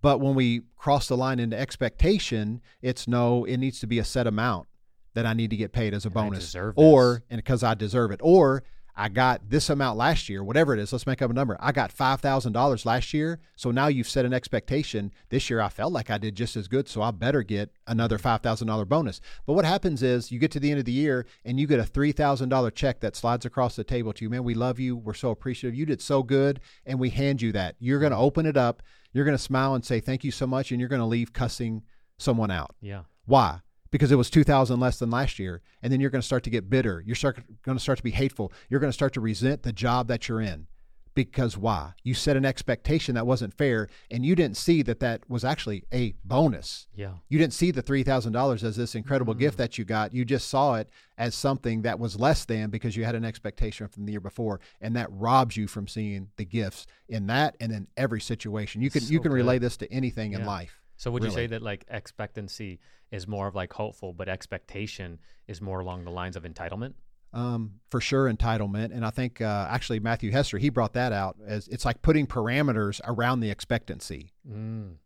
But 0.00 0.20
when 0.20 0.34
we 0.34 0.62
cross 0.76 1.08
the 1.08 1.16
line 1.16 1.40
into 1.40 1.58
expectation, 1.58 2.60
it's 2.82 3.08
no, 3.08 3.44
it 3.44 3.56
needs 3.56 3.80
to 3.80 3.86
be 3.86 3.98
a 3.98 4.04
set 4.04 4.26
amount 4.26 4.68
that 5.14 5.24
I 5.24 5.32
need 5.32 5.50
to 5.50 5.56
get 5.56 5.72
paid 5.72 5.94
as 5.94 6.04
a 6.04 6.08
and 6.08 6.14
bonus, 6.14 6.54
or 6.76 7.22
and 7.30 7.38
because 7.38 7.62
I 7.62 7.74
deserve 7.74 8.10
it, 8.10 8.20
or 8.22 8.64
I 8.96 9.08
got 9.08 9.50
this 9.50 9.70
amount 9.70 9.98
last 9.98 10.28
year, 10.28 10.44
whatever 10.44 10.72
it 10.72 10.78
is. 10.78 10.92
Let's 10.92 11.06
make 11.06 11.20
up 11.20 11.30
a 11.30 11.34
number. 11.34 11.56
I 11.58 11.72
got 11.72 11.90
five 11.90 12.20
thousand 12.20 12.52
dollars 12.52 12.86
last 12.86 13.12
year, 13.12 13.40
so 13.56 13.70
now 13.70 13.88
you've 13.88 14.08
set 14.08 14.24
an 14.24 14.32
expectation. 14.32 15.10
This 15.30 15.50
year 15.50 15.60
I 15.60 15.68
felt 15.68 15.92
like 15.92 16.10
I 16.10 16.18
did 16.18 16.36
just 16.36 16.56
as 16.56 16.68
good, 16.68 16.88
so 16.88 17.02
I 17.02 17.10
better 17.10 17.42
get 17.42 17.70
another 17.86 18.18
five 18.18 18.40
thousand 18.40 18.68
dollar 18.68 18.84
bonus. 18.84 19.20
But 19.46 19.54
what 19.54 19.64
happens 19.64 20.02
is 20.02 20.30
you 20.30 20.38
get 20.38 20.52
to 20.52 20.60
the 20.60 20.70
end 20.70 20.78
of 20.78 20.84
the 20.84 20.92
year 20.92 21.26
and 21.44 21.58
you 21.58 21.66
get 21.66 21.80
a 21.80 21.84
three 21.84 22.12
thousand 22.12 22.50
dollar 22.50 22.70
check 22.70 23.00
that 23.00 23.16
slides 23.16 23.44
across 23.44 23.74
the 23.74 23.84
table 23.84 24.12
to 24.12 24.24
you. 24.24 24.30
Man, 24.30 24.44
we 24.44 24.54
love 24.54 24.78
you. 24.78 24.96
We're 24.96 25.14
so 25.14 25.30
appreciative. 25.30 25.74
You 25.74 25.86
did 25.86 26.00
so 26.00 26.22
good, 26.22 26.60
and 26.86 27.00
we 27.00 27.10
hand 27.10 27.42
you 27.42 27.50
that. 27.52 27.74
You're 27.80 28.00
going 28.00 28.12
to 28.12 28.18
open 28.18 28.46
it 28.46 28.56
up. 28.56 28.82
You're 29.12 29.24
going 29.24 29.36
to 29.36 29.42
smile 29.42 29.74
and 29.74 29.84
say 29.84 30.00
thank 30.00 30.22
you 30.24 30.30
so 30.30 30.46
much, 30.46 30.70
and 30.70 30.80
you're 30.80 30.88
going 30.88 31.00
to 31.00 31.06
leave 31.06 31.32
cussing 31.32 31.82
someone 32.18 32.50
out. 32.50 32.74
Yeah. 32.80 33.02
Why? 33.26 33.60
Because 33.94 34.10
it 34.10 34.16
was 34.16 34.28
2000 34.28 34.80
less 34.80 34.98
than 34.98 35.08
last 35.08 35.38
year 35.38 35.62
and 35.80 35.92
then 35.92 36.00
you're 36.00 36.10
going 36.10 36.20
to 36.20 36.26
start 36.26 36.42
to 36.42 36.50
get 36.50 36.68
bitter. 36.68 37.00
You're 37.06 37.14
start, 37.14 37.38
going 37.62 37.78
to 37.78 37.80
start 37.80 37.98
to 37.98 38.02
be 38.02 38.10
hateful. 38.10 38.52
You're 38.68 38.80
going 38.80 38.88
to 38.88 38.92
start 38.92 39.12
to 39.12 39.20
resent 39.20 39.62
the 39.62 39.72
job 39.72 40.08
that 40.08 40.28
you're 40.28 40.40
in. 40.40 40.66
Because 41.14 41.56
why? 41.56 41.92
You 42.02 42.12
set 42.12 42.36
an 42.36 42.44
expectation 42.44 43.14
that 43.14 43.24
wasn't 43.24 43.54
fair 43.54 43.86
and 44.10 44.26
you 44.26 44.34
didn't 44.34 44.56
see 44.56 44.82
that 44.82 44.98
that 44.98 45.30
was 45.30 45.44
actually 45.44 45.84
a 45.92 46.16
bonus. 46.24 46.88
Yeah. 46.96 47.12
You 47.28 47.38
didn't 47.38 47.52
see 47.52 47.70
the 47.70 47.84
$3000 47.84 48.64
as 48.64 48.74
this 48.74 48.96
incredible 48.96 49.32
mm-hmm. 49.32 49.42
gift 49.42 49.58
that 49.58 49.78
you 49.78 49.84
got. 49.84 50.12
You 50.12 50.24
just 50.24 50.48
saw 50.48 50.74
it 50.74 50.90
as 51.16 51.36
something 51.36 51.82
that 51.82 52.00
was 52.00 52.18
less 52.18 52.44
than 52.44 52.70
because 52.70 52.96
you 52.96 53.04
had 53.04 53.14
an 53.14 53.24
expectation 53.24 53.86
from 53.86 54.06
the 54.06 54.10
year 54.10 54.20
before 54.20 54.58
and 54.80 54.96
that 54.96 55.06
robs 55.12 55.56
you 55.56 55.68
from 55.68 55.86
seeing 55.86 56.30
the 56.36 56.44
gifts 56.44 56.88
in 57.08 57.28
that 57.28 57.56
and 57.60 57.70
in 57.70 57.86
every 57.96 58.20
situation. 58.20 58.82
You 58.82 58.90
can 58.90 59.02
so 59.02 59.12
you 59.12 59.20
can 59.20 59.30
relay 59.30 59.60
this 59.60 59.76
to 59.76 59.92
anything 59.92 60.32
yeah. 60.32 60.40
in 60.40 60.46
life 60.46 60.80
so 60.96 61.10
would 61.10 61.22
really. 61.22 61.34
you 61.34 61.36
say 61.42 61.46
that 61.48 61.62
like 61.62 61.84
expectancy 61.88 62.80
is 63.10 63.26
more 63.26 63.46
of 63.46 63.54
like 63.54 63.72
hopeful, 63.72 64.12
but 64.12 64.28
expectation 64.28 65.18
is 65.46 65.60
more 65.60 65.80
along 65.80 66.04
the 66.04 66.10
lines 66.10 66.36
of 66.36 66.44
entitlement? 66.44 66.94
Um, 67.32 67.80
for 67.90 68.00
sure, 68.00 68.32
entitlement, 68.32 68.94
and 68.94 69.04
I 69.04 69.10
think 69.10 69.40
uh, 69.40 69.66
actually 69.68 69.98
Matthew 69.98 70.30
Hester 70.30 70.56
he 70.56 70.68
brought 70.68 70.92
that 70.92 71.12
out 71.12 71.36
as 71.44 71.66
it's 71.68 71.84
like 71.84 72.00
putting 72.00 72.26
parameters 72.26 73.00
around 73.04 73.40
the 73.40 73.50
expectancy. 73.50 74.32
Mm. 74.48 74.96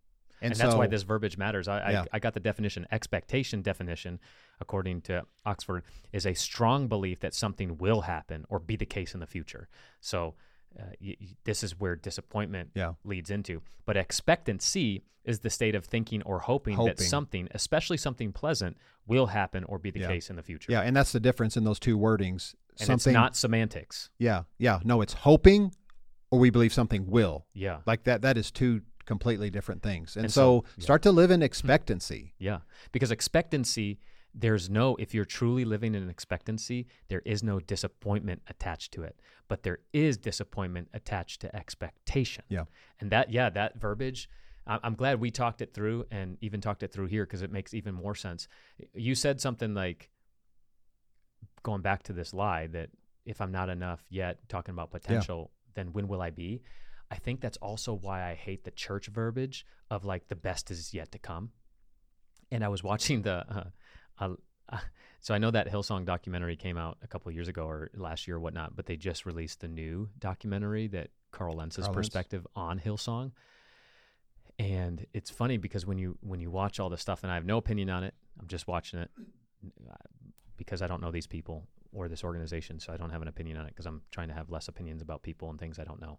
And, 0.40 0.52
and 0.52 0.56
so, 0.56 0.64
that's 0.64 0.76
why 0.76 0.86
this 0.86 1.02
verbiage 1.02 1.36
matters. 1.36 1.66
I, 1.68 1.90
yeah. 1.90 2.02
I, 2.02 2.16
I, 2.16 2.18
got 2.20 2.34
the 2.34 2.40
definition. 2.40 2.86
Expectation 2.92 3.62
definition, 3.62 4.20
according 4.60 5.00
to 5.02 5.24
Oxford, 5.44 5.82
is 6.12 6.26
a 6.26 6.34
strong 6.34 6.86
belief 6.86 7.20
that 7.20 7.34
something 7.34 7.76
will 7.78 8.02
happen 8.02 8.44
or 8.48 8.60
be 8.60 8.76
the 8.76 8.86
case 8.86 9.14
in 9.14 9.20
the 9.20 9.26
future. 9.26 9.68
So 10.00 10.34
uh, 10.78 10.84
y- 11.00 11.16
y- 11.20 11.36
this 11.44 11.62
is 11.62 11.78
where 11.78 11.94
disappointment 11.96 12.70
yeah. 12.74 12.94
leads 13.04 13.30
into. 13.30 13.62
But 13.86 13.96
expectancy 13.96 15.02
is 15.24 15.40
the 15.40 15.50
state 15.50 15.74
of 15.74 15.84
thinking 15.84 16.22
or 16.22 16.40
hoping, 16.40 16.74
hoping, 16.76 16.94
that 16.96 17.02
something, 17.02 17.48
especially 17.52 17.96
something 17.96 18.32
pleasant, 18.32 18.76
will 19.06 19.26
happen 19.26 19.64
or 19.64 19.78
be 19.78 19.90
the 19.90 20.00
yeah. 20.00 20.08
case 20.08 20.30
in 20.30 20.36
the 20.36 20.42
future. 20.42 20.72
Yeah, 20.72 20.80
and 20.80 20.96
that's 20.96 21.12
the 21.12 21.20
difference 21.20 21.56
in 21.56 21.64
those 21.64 21.78
two 21.78 21.98
wordings. 21.98 22.54
And 22.78 22.86
something, 22.86 23.10
it's 23.10 23.14
not 23.14 23.36
semantics. 23.36 24.10
Yeah, 24.18 24.42
yeah. 24.58 24.80
No, 24.84 25.00
it's 25.00 25.12
hoping 25.12 25.72
or 26.30 26.38
we 26.38 26.50
believe 26.50 26.72
something 26.72 27.06
will. 27.10 27.46
Yeah. 27.54 27.78
Like 27.86 28.04
that 28.04 28.22
that 28.22 28.36
is 28.38 28.50
two 28.50 28.82
completely 29.06 29.48
different 29.50 29.82
things. 29.82 30.16
And, 30.16 30.24
And 30.26 30.32
so, 30.32 30.64
so- 30.66 30.72
yeah. 30.76 30.82
start 30.84 31.02
to 31.02 31.12
live 31.12 31.30
in 31.30 31.42
expectancy. 31.42 32.34
Yeah, 32.38 32.58
because 32.92 33.10
expectancy, 33.10 33.98
there's 34.34 34.68
no, 34.70 34.96
if 34.96 35.14
you're 35.14 35.24
truly 35.24 35.64
living 35.64 35.94
in 35.94 36.08
expectancy, 36.08 36.86
there 37.08 37.22
is 37.24 37.42
no 37.42 37.60
disappointment 37.60 38.42
attached 38.48 38.92
to 38.92 39.02
it, 39.02 39.20
but 39.48 39.62
there 39.62 39.78
is 39.92 40.16
disappointment 40.16 40.88
attached 40.94 41.40
to 41.40 41.56
expectation. 41.56 42.44
Yeah. 42.48 42.64
And 43.00 43.10
that, 43.10 43.32
yeah, 43.32 43.50
that 43.50 43.80
verbiage, 43.80 44.28
I'm 44.66 44.94
glad 44.94 45.18
we 45.18 45.30
talked 45.30 45.62
it 45.62 45.72
through 45.72 46.04
and 46.10 46.36
even 46.42 46.60
talked 46.60 46.82
it 46.82 46.92
through 46.92 47.06
here 47.06 47.24
because 47.24 47.40
it 47.40 47.50
makes 47.50 47.72
even 47.72 47.94
more 47.94 48.14
sense. 48.14 48.48
You 48.92 49.14
said 49.14 49.40
something 49.40 49.72
like, 49.74 50.10
going 51.62 51.82
back 51.82 52.02
to 52.04 52.12
this 52.12 52.32
lie 52.32 52.66
that 52.68 52.90
if 53.24 53.40
I'm 53.40 53.50
not 53.50 53.68
enough 53.68 54.04
yet, 54.10 54.48
talking 54.48 54.74
about 54.74 54.90
potential, 54.90 55.50
then 55.74 55.92
when 55.92 56.06
will 56.06 56.22
I 56.22 56.30
be? 56.30 56.62
I 57.10 57.16
think 57.16 57.40
that's 57.40 57.56
also 57.58 57.94
why 57.94 58.30
I 58.30 58.34
hate 58.34 58.64
the 58.64 58.70
church 58.70 59.06
verbiage 59.06 59.66
of 59.90 60.04
like 60.04 60.28
the 60.28 60.36
best 60.36 60.70
is 60.70 60.92
yet 60.92 61.10
to 61.12 61.18
come. 61.18 61.50
And 62.50 62.62
I 62.62 62.68
was 62.68 62.82
watching 62.82 63.22
the, 63.22 63.44
uh, 63.48 63.64
uh, 64.20 64.28
so 65.20 65.34
I 65.34 65.38
know 65.38 65.50
that 65.50 65.70
Hillsong 65.70 66.04
documentary 66.04 66.56
came 66.56 66.76
out 66.76 66.98
a 67.02 67.06
couple 67.06 67.28
of 67.28 67.34
years 67.34 67.48
ago 67.48 67.64
or 67.64 67.90
last 67.94 68.26
year 68.26 68.36
or 68.36 68.40
whatnot, 68.40 68.76
but 68.76 68.86
they 68.86 68.96
just 68.96 69.26
released 69.26 69.60
the 69.60 69.68
new 69.68 70.08
documentary 70.18 70.86
that 70.88 71.10
Carl 71.30 71.56
Lentz's 71.56 71.84
Carl 71.84 71.94
Lentz. 71.94 72.08
perspective 72.08 72.46
on 72.54 72.78
Hillsong. 72.78 73.32
And 74.58 75.06
it's 75.12 75.30
funny 75.30 75.56
because 75.56 75.86
when 75.86 75.98
you 75.98 76.18
when 76.20 76.40
you 76.40 76.50
watch 76.50 76.80
all 76.80 76.88
the 76.88 76.96
stuff, 76.96 77.22
and 77.22 77.30
I 77.30 77.36
have 77.36 77.44
no 77.44 77.58
opinion 77.58 77.90
on 77.90 78.02
it, 78.02 78.14
I'm 78.40 78.48
just 78.48 78.66
watching 78.66 78.98
it 79.00 79.10
because 80.56 80.82
I 80.82 80.88
don't 80.88 81.00
know 81.00 81.12
these 81.12 81.28
people 81.28 81.68
or 81.92 82.08
this 82.08 82.24
organization, 82.24 82.80
so 82.80 82.92
I 82.92 82.96
don't 82.96 83.10
have 83.10 83.22
an 83.22 83.28
opinion 83.28 83.56
on 83.56 83.66
it 83.66 83.68
because 83.68 83.86
I'm 83.86 84.02
trying 84.10 84.28
to 84.28 84.34
have 84.34 84.50
less 84.50 84.66
opinions 84.66 85.00
about 85.00 85.22
people 85.22 85.48
and 85.48 85.60
things 85.60 85.78
I 85.78 85.84
don't 85.84 86.00
know. 86.00 86.18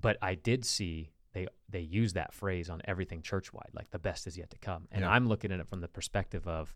But 0.00 0.16
I 0.22 0.34
did 0.34 0.64
see 0.64 1.10
they 1.32 1.46
they 1.68 1.80
use 1.80 2.12
that 2.14 2.32
phrase 2.34 2.68
on 2.70 2.80
everything 2.84 3.22
church 3.22 3.52
wide, 3.52 3.70
like 3.72 3.90
the 3.90 3.98
best 3.98 4.26
is 4.26 4.36
yet 4.36 4.50
to 4.50 4.58
come, 4.58 4.88
and 4.90 5.02
Yeah. 5.02 5.10
I'm 5.10 5.26
looking 5.28 5.52
at 5.52 5.60
it 5.60 5.68
from 5.68 5.80
the 5.80 5.88
perspective 5.88 6.46
of. 6.46 6.74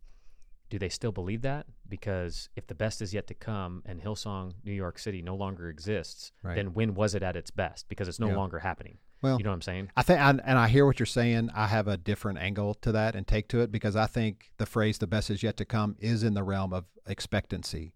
Do 0.71 0.79
they 0.79 0.89
still 0.89 1.13
believe 1.13 1.43
that? 1.43 1.67
Because 1.89 2.49
if 2.57 2.67
the 2.67 2.75
best 2.75 3.03
is 3.03 3.13
yet 3.13 3.27
to 3.29 3.35
come 3.35 3.83
and 3.85 4.01
Hillsong, 4.01 4.55
New 4.65 4.73
York 4.73 4.99
City 4.99 5.21
no 5.21 5.37
longer 5.37 5.69
exists, 5.69 6.33
Right. 6.43 6.57
then 6.57 6.73
when 6.73 6.95
was 6.95 7.15
it 7.15 7.23
at 7.23 7.37
its 7.37 7.51
best? 7.51 7.87
Because 7.87 8.09
it's 8.09 8.19
no 8.19 8.29
Yeah. 8.29 8.37
longer 8.37 8.61
happening. 8.61 8.97
Well, 9.21 9.37
You 9.39 9.45
know 9.45 9.51
what 9.51 9.57
I'm 9.57 9.63
saying? 9.63 9.91
I 9.95 10.03
think, 10.03 10.19
and 10.21 10.41
I 10.43 10.69
hear 10.69 10.87
what 10.87 10.99
you're 10.99 11.07
saying. 11.07 11.51
I 11.55 11.67
have 11.67 11.87
a 11.87 11.99
different 11.99 12.39
angle 12.39 12.75
to 12.77 12.93
that 12.93 13.15
and 13.15 13.27
take 13.27 13.47
to 13.49 13.61
it 13.61 13.71
because 13.71 13.95
I 13.95 14.07
think 14.07 14.53
the 14.57 14.67
phrase 14.67 14.99
"the 14.99 15.07
best 15.07 15.31
is 15.31 15.43
yet 15.43 15.59
to 15.59 15.65
come" 15.67 15.97
is 16.01 16.23
in 16.25 16.33
the 16.35 16.43
realm 16.43 16.73
of 16.73 16.87
expectancy. 17.07 17.93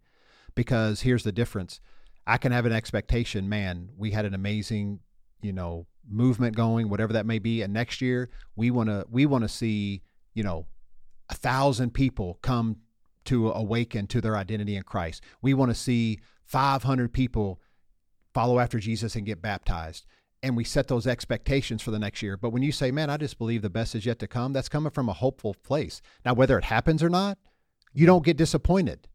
Because 0.55 1.01
here's 1.01 1.25
the 1.25 1.33
difference: 1.33 1.81
I 2.27 2.37
can 2.37 2.53
have 2.53 2.67
an 2.67 2.73
expectation. 2.73 3.49
Man, 3.49 3.91
we 3.97 4.11
had 4.11 4.27
an 4.27 4.35
amazing, 4.35 5.01
you 5.41 5.53
know, 5.53 5.87
movement 6.09 6.57
going, 6.57 6.89
whatever 6.89 7.13
that 7.13 7.27
may 7.27 7.39
be, 7.39 7.63
and 7.63 7.73
next 7.73 8.01
year 8.01 8.31
we 8.57 8.71
want 8.71 8.89
to 8.89 9.07
we 9.11 9.27
want 9.27 9.45
to 9.45 9.49
see, 9.49 10.03
you 10.35 10.43
know, 10.43 10.67
a 11.29 11.35
thousand 11.35 11.95
people 11.95 12.39
come 12.43 12.77
to 13.27 13.51
awaken 13.51 14.07
to 14.07 14.21
their 14.21 14.37
identity 14.37 14.75
in 14.75 14.83
Christ. 14.83 15.23
We 15.43 15.53
want 15.53 15.71
to 15.71 15.75
see 15.75 16.19
500 16.45 17.13
people 17.13 17.61
follow 18.33 18.59
after 18.59 18.79
Jesus 18.79 19.17
and 19.17 19.27
get 19.27 19.43
baptized. 19.43 20.07
And 20.43 20.57
we 20.57 20.65
set 20.65 20.89
those 20.89 21.07
expectations 21.07 21.83
for 21.83 21.91
the 21.91 21.99
next 21.99 22.23
year. 22.23 22.37
But 22.37 22.51
when 22.51 22.63
you 22.63 22.73
say, 22.73 22.91
man, 22.91 23.11
I 23.11 23.17
just 23.17 23.37
believe 23.37 23.61
the 23.61 23.69
best 23.69 23.95
is 23.95 24.07
yet 24.07 24.19
to 24.21 24.27
come, 24.27 24.53
that's 24.53 24.69
coming 24.69 24.93
from 24.93 25.09
a 25.09 25.13
hopeful 25.13 25.55
place. 25.55 26.01
Now, 26.25 26.35
whether 26.35 26.57
it 26.57 26.65
happens 26.65 27.03
or 27.03 27.11
not, 27.11 27.39
you 27.93 28.07
don't 28.07 28.25
get 28.25 28.37
disappointed. 28.37 29.09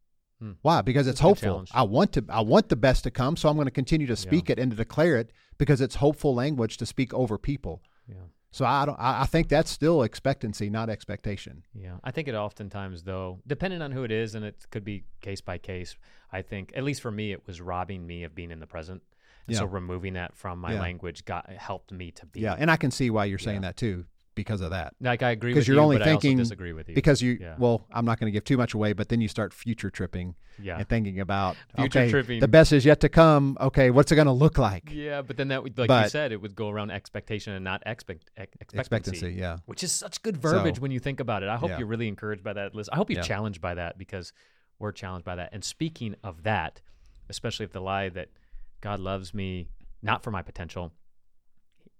Hmm. 0.44 0.52
Why? 0.62 0.82
Because 0.82 1.08
it's 1.08 1.22
good 1.22 1.28
hopeful. 1.28 1.66
I 1.72 1.84
want 1.84 2.12
to 2.14 2.26
I 2.28 2.42
want 2.42 2.68
the 2.68 2.76
best 2.76 3.06
to 3.06 3.12
come, 3.12 3.38
so 3.38 3.48
I'm 3.48 3.56
going 3.56 3.66
to 3.66 3.72
continue 3.72 4.08
to 4.08 4.16
speak 4.18 4.50
it 4.50 4.60
and 4.60 4.72
to 4.72 4.76
declare 4.76 5.16
it 5.16 5.32
because 5.58 5.80
it's 5.80 5.96
hopeful 5.96 6.36
language 6.36 6.76
to 6.78 6.86
speak 6.86 7.14
over 7.14 7.38
people. 7.38 7.82
Yeah. 8.10 8.16
So 8.52 8.66
I 8.66 8.86
don't 8.86 9.00
I 9.00 9.22
I 9.22 9.26
think 9.26 9.48
that's 9.48 9.72
still 9.72 10.04
expectancy, 10.04 10.70
not 10.70 10.90
expectation. 10.90 11.64
Yeah, 11.74 11.96
I 12.04 12.12
think 12.12 12.28
it 12.28 12.36
oftentimes, 12.36 13.04
though, 13.04 13.40
depending 13.48 13.82
on 13.82 13.94
who 13.94 14.04
it 14.04 14.12
is, 14.12 14.36
and 14.36 14.44
it 14.44 14.66
could 14.70 14.84
be 14.84 15.06
case 15.22 15.40
by 15.40 15.58
case. 15.58 15.96
I 16.30 16.42
think, 16.42 16.74
at 16.76 16.84
least 16.84 17.02
for 17.02 17.12
me, 17.12 17.32
it 17.32 17.48
was 17.48 17.62
robbing 17.62 18.06
me 18.06 18.24
of 18.26 18.36
being 18.36 18.52
in 18.52 18.60
the 18.60 18.68
present. 18.68 19.02
And 19.48 19.56
So 19.58 19.66
removing 19.66 20.14
that 20.14 20.36
from 20.36 20.60
my 20.60 20.74
Yeah. 20.74 20.82
language 20.82 21.26
got 21.26 21.50
helped 21.50 21.92
me 21.92 22.12
to 22.12 22.26
be. 22.26 22.42
Yeah, 22.42 22.56
and 22.58 22.70
I 22.70 22.76
can 22.78 22.92
see 22.92 23.10
why 23.10 23.26
you're 23.26 23.40
saying 23.40 23.62
Yeah. 23.64 23.70
that 23.70 23.78
too 23.78 24.06
because 24.36 24.62
of 24.62 24.72
that. 24.72 24.96
like 25.00 25.22
I 25.22 25.32
agree 25.32 25.52
'Cause 25.54 25.62
with 25.62 25.68
you're 25.68 25.76
you, 25.78 25.82
only 25.84 25.98
but 25.98 26.06
thinking- 26.06 26.38
I 26.38 26.42
also 26.42 26.44
disagree 26.50 26.74
with 26.74 26.90
you 26.90 26.96
Because 26.96 27.22
you 27.22 27.38
Yeah. 27.40 27.56
well, 27.60 27.86
I'm 27.92 28.06
not 28.06 28.20
going 28.20 28.28
to 28.28 28.32
give 28.32 28.44
too 28.44 28.58
much 28.58 28.74
away, 28.74 28.94
but 28.94 29.10
then 29.10 29.22
you 29.22 29.28
start 29.28 29.54
future 29.54 29.90
tripping 29.90 30.36
yeah, 30.60 30.78
and 30.80 30.88
thinking 30.90 31.20
about 31.20 31.56
Future 31.76 32.00
okay, 32.00 32.10
tripping. 32.10 32.40
the 32.40 32.48
best 32.48 32.74
is 32.74 32.86
yet 32.86 33.00
to 33.02 33.10
come. 33.10 33.58
Okay, 33.62 33.92
what's 33.92 34.12
it 34.12 34.16
going 34.16 34.26
to 34.28 34.32
look 34.34 34.58
like? 34.58 34.90
yeah, 34.92 35.22
but 35.22 35.38
then 35.38 35.50
that, 35.50 35.62
would- 35.64 35.78
like 35.78 35.90
you 35.90 36.10
said, 36.10 36.32
it 36.32 36.42
would 36.42 36.56
go 36.56 36.70
around 36.70 36.90
expectation 36.92 37.54
and 37.54 37.64
not 37.64 37.84
expect 37.86 38.30
expectancy, 38.38 38.80
Expectancy, 38.80 39.34
yeah. 39.34 39.58
which 39.66 39.84
is 39.84 39.92
such 39.92 40.22
good 40.24 40.38
verbiage 40.38 40.78
So- 40.78 40.82
when 40.82 40.92
you 40.92 41.00
think 41.00 41.20
about 41.20 41.44
it. 41.44 41.50
I 41.50 41.58
hope 41.58 41.70
Yeah. 41.70 41.78
you're 41.80 41.88
really 41.88 42.08
encouraged 42.08 42.44
by 42.44 42.54
that 42.54 42.74
list. 42.76 42.90
I 42.92 42.96
hope 42.96 43.10
you're 43.10 43.18
Yeah. 43.20 43.24
challenged 43.24 43.62
by 43.62 43.76
that 43.76 43.98
because 43.98 44.34
we're 44.80 44.92
challenged 44.92 45.26
by 45.26 45.36
that. 45.36 45.50
And 45.54 45.64
speaking 45.64 46.16
of 46.24 46.44
that, 46.44 46.82
especially 47.30 47.66
if 47.66 47.72
the 47.72 47.82
lie 47.82 48.10
that 48.10 48.30
God 48.82 49.00
loves 49.00 49.34
me 49.34 49.70
not 50.02 50.24
for 50.24 50.32
my 50.32 50.42
potential, 50.42 50.92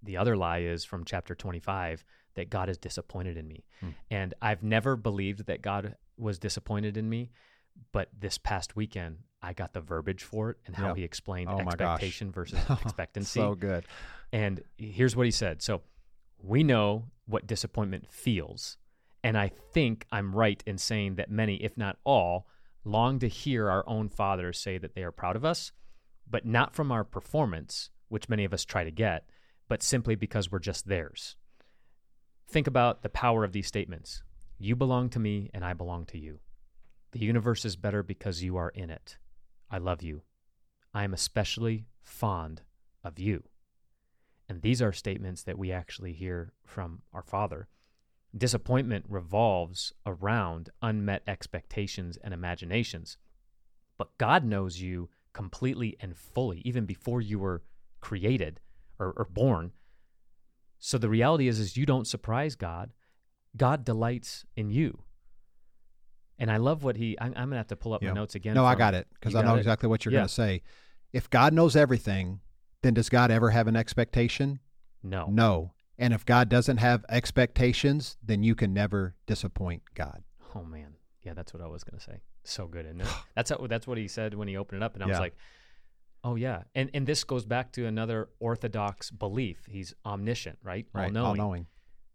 the 0.02 0.16
other 0.18 0.36
lie 0.36 0.58
is 0.58 0.84
from 0.84 1.04
chapter 1.04 1.34
25 1.34 2.04
that 2.34 2.50
God 2.50 2.68
is 2.68 2.78
disappointed 2.78 3.36
in 3.36 3.46
me. 3.48 3.64
Hmm. 3.80 3.88
And 4.10 4.34
I've 4.42 4.62
never 4.62 4.96
believed 4.96 5.46
that 5.46 5.62
God 5.62 5.96
was 6.16 6.38
disappointed 6.38 6.96
in 6.96 7.08
me, 7.08 7.30
but 7.92 8.08
this 8.18 8.38
past 8.38 8.76
weekend 8.76 9.18
I 9.42 9.52
got 9.52 9.72
the 9.74 9.80
verbiage 9.80 10.22
for 10.22 10.50
it 10.50 10.56
and 10.66 10.74
how 10.74 10.88
Yeah. 10.88 10.94
he 10.94 11.02
explained 11.04 11.50
Oh 11.50 11.58
expectation 11.58 12.30
versus 12.32 12.58
expectancy. 12.82 13.40
So 13.40 13.54
good. 13.54 13.84
And 14.32 14.62
here's 14.78 15.14
what 15.14 15.26
he 15.26 15.30
said. 15.32 15.60
So 15.62 15.82
we 16.42 16.62
know 16.62 17.06
what 17.26 17.46
disappointment 17.46 18.10
feels. 18.10 18.78
And 19.22 19.36
I 19.38 19.48
think 19.72 20.06
I'm 20.12 20.34
right 20.34 20.62
in 20.66 20.78
saying 20.78 21.16
that 21.16 21.30
many, 21.30 21.56
if 21.56 21.76
not 21.76 21.98
all, 22.04 22.46
long 22.84 23.18
to 23.20 23.28
hear 23.28 23.70
our 23.70 23.84
own 23.88 24.08
fathers 24.08 24.58
say 24.58 24.76
that 24.78 24.94
they 24.94 25.02
are 25.02 25.12
proud 25.12 25.36
of 25.36 25.44
us, 25.44 25.72
but 26.28 26.44
not 26.46 26.74
from 26.74 26.90
our 26.92 27.04
performance, 27.04 27.90
which 28.08 28.28
many 28.28 28.44
of 28.44 28.52
us 28.52 28.64
try 28.64 28.84
to 28.84 28.90
get, 28.90 29.26
but 29.68 29.82
simply 29.82 30.14
because 30.14 30.50
we're 30.50 30.58
just 30.58 30.86
theirs. 30.88 31.36
Think 32.46 32.66
about 32.66 33.02
the 33.02 33.08
power 33.08 33.44
of 33.44 33.52
these 33.52 33.66
statements. 33.66 34.22
You 34.58 34.76
belong 34.76 35.10
to 35.10 35.18
me, 35.18 35.50
and 35.52 35.64
I 35.64 35.72
belong 35.72 36.06
to 36.06 36.18
you. 36.18 36.40
The 37.12 37.20
universe 37.20 37.64
is 37.64 37.76
better 37.76 38.02
because 38.02 38.42
you 38.42 38.56
are 38.56 38.70
in 38.70 38.90
it. 38.90 39.18
I 39.70 39.78
love 39.78 40.02
you. 40.02 40.22
I 40.92 41.04
am 41.04 41.14
especially 41.14 41.86
fond 42.02 42.62
of 43.02 43.18
you. 43.18 43.44
And 44.48 44.62
these 44.62 44.82
are 44.82 44.92
statements 44.92 45.42
that 45.44 45.58
we 45.58 45.72
actually 45.72 46.12
hear 46.12 46.52
from 46.64 47.02
our 47.12 47.22
Father. 47.22 47.68
Disappointment 48.36 49.04
revolves 49.08 49.92
around 50.06 50.70
unmet 50.82 51.22
expectations 51.26 52.18
and 52.22 52.34
imaginations. 52.34 53.16
But 53.96 54.16
God 54.18 54.44
knows 54.44 54.80
you 54.80 55.08
completely 55.32 55.96
and 56.00 56.16
fully, 56.16 56.62
even 56.64 56.84
before 56.84 57.20
you 57.20 57.38
were 57.38 57.62
created 58.00 58.60
or, 58.98 59.12
or 59.16 59.24
born. 59.24 59.72
So 60.86 60.98
the 60.98 61.08
reality 61.08 61.48
is, 61.48 61.58
is 61.60 61.78
you 61.78 61.86
don't 61.86 62.06
surprise 62.06 62.56
God. 62.56 62.92
God 63.56 63.86
delights 63.86 64.44
in 64.54 64.68
you. 64.68 64.98
And 66.38 66.50
I 66.50 66.58
love 66.58 66.84
what 66.84 66.96
he. 66.96 67.16
I'm, 67.18 67.32
I'm 67.36 67.44
gonna 67.48 67.56
have 67.56 67.68
to 67.68 67.76
pull 67.76 67.94
up 67.94 68.02
Yeah. 68.02 68.10
my 68.10 68.16
notes 68.16 68.34
again. 68.34 68.52
No, 68.54 68.66
I 68.66 68.74
got 68.74 68.92
it 68.92 69.06
because 69.14 69.34
I 69.34 69.40
know 69.40 69.54
it? 69.54 69.60
exactly 69.60 69.88
what 69.88 70.04
you're 70.04 70.12
Yeah. 70.12 70.18
going 70.18 70.28
to 70.28 70.34
say. 70.34 70.62
If 71.10 71.30
God 71.30 71.54
knows 71.54 71.74
everything, 71.74 72.40
then 72.82 72.92
does 72.92 73.08
God 73.08 73.30
ever 73.30 73.48
have 73.48 73.66
an 73.66 73.76
expectation? 73.76 74.58
No. 75.02 75.26
No. 75.30 75.72
And 75.96 76.12
if 76.12 76.26
God 76.26 76.50
doesn't 76.50 76.76
have 76.76 77.02
expectations, 77.08 78.18
then 78.22 78.42
you 78.42 78.54
can 78.54 78.74
never 78.74 79.14
disappoint 79.24 79.84
God. 79.94 80.22
Oh 80.54 80.64
man, 80.64 80.96
yeah, 81.22 81.32
that's 81.32 81.54
what 81.54 81.62
I 81.62 81.66
was 81.66 81.82
gonna 81.82 82.00
say. 82.00 82.20
So 82.42 82.66
good, 82.66 82.84
isn't 82.84 83.02
that's 83.34 83.48
how, 83.48 83.66
that's 83.68 83.86
what 83.86 83.96
he 83.96 84.06
said 84.06 84.34
when 84.34 84.48
he 84.48 84.58
opened 84.58 84.82
it 84.82 84.84
up, 84.84 84.94
and 84.96 85.02
I 85.02 85.06
was 85.06 85.18
like, 85.18 85.34
oh 86.24 86.34
yeah. 86.34 86.62
And 86.74 86.90
and 86.94 87.06
this 87.06 87.22
goes 87.22 87.44
back 87.44 87.72
to 87.72 87.86
another 87.86 88.28
orthodox 88.40 89.10
belief. 89.10 89.64
He's 89.68 89.94
omniscient, 90.04 90.58
right? 90.62 90.86
Right? 90.92 91.04
All 91.04 91.10
knowing. 91.10 91.36
knowing. 91.36 91.66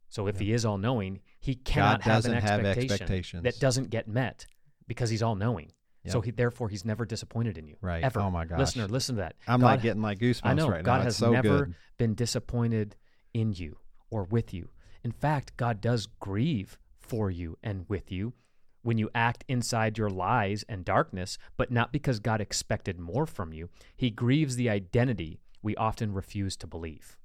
So 0.10 0.28
if 0.28 0.40
he 0.40 0.52
is 0.52 0.66
all 0.66 0.80
knowing, 0.80 1.20
he 1.40 1.54
cannot 1.54 2.02
have 2.02 2.26
an 2.26 2.34
have 2.34 2.66
expectation 2.66 2.92
expectations. 2.92 3.44
that 3.44 3.60
doesn't 3.60 3.92
get 3.92 4.08
met 4.08 4.48
because 4.88 5.10
he's 5.12 5.22
all 5.22 5.36
knowing. 5.36 5.72
So 6.08 6.22
he 6.22 6.32
therefore 6.32 6.70
he's 6.70 6.86
never 6.86 7.06
disappointed 7.06 7.60
in 7.60 7.68
you. 7.68 7.76
Right. 7.82 8.04
Ever. 8.04 8.20
Oh 8.22 8.32
my 8.32 8.44
gosh. 8.46 8.58
Listener, 8.58 8.88
listen 8.88 9.18
to 9.18 9.22
that. 9.22 9.36
I'm 9.48 9.60
God- 9.60 9.66
like 9.68 9.82
getting 9.84 10.02
like 10.02 10.18
goosebumps 10.18 10.42
I 10.44 10.54
know 10.56 10.68
right 10.68 10.84
God 10.84 10.98
now. 10.98 11.04
has 11.04 11.18
so 11.18 11.32
never 11.32 11.66
good. 11.66 11.76
been 12.00 12.16
disappointed 12.16 12.96
in 13.32 13.54
you 13.54 13.78
or 14.10 14.24
with 14.24 14.52
you. 14.52 14.70
In 15.04 15.12
fact, 15.12 15.56
God 15.56 15.82
does 15.82 16.08
grieve 16.20 16.80
for 17.00 17.30
you 17.30 17.58
and 17.62 17.86
with 17.88 18.12
you 18.12 18.34
when 18.82 18.98
you 18.98 19.10
act 19.14 19.44
inside 19.48 19.98
your 19.98 20.10
lies 20.10 20.64
and 20.70 20.86
darkness, 20.86 21.38
but 21.58 21.72
not 21.72 21.92
because 21.92 22.20
God 22.20 22.42
expected 22.42 23.00
more 23.00 23.26
from 23.26 23.54
you. 23.54 23.70
He 23.96 24.10
grieves 24.10 24.56
the 24.56 24.70
identity 24.70 25.40
we 25.62 25.76
often 25.76 26.14
refuse 26.14 26.56
to 26.58 26.68
believe. 26.68 27.18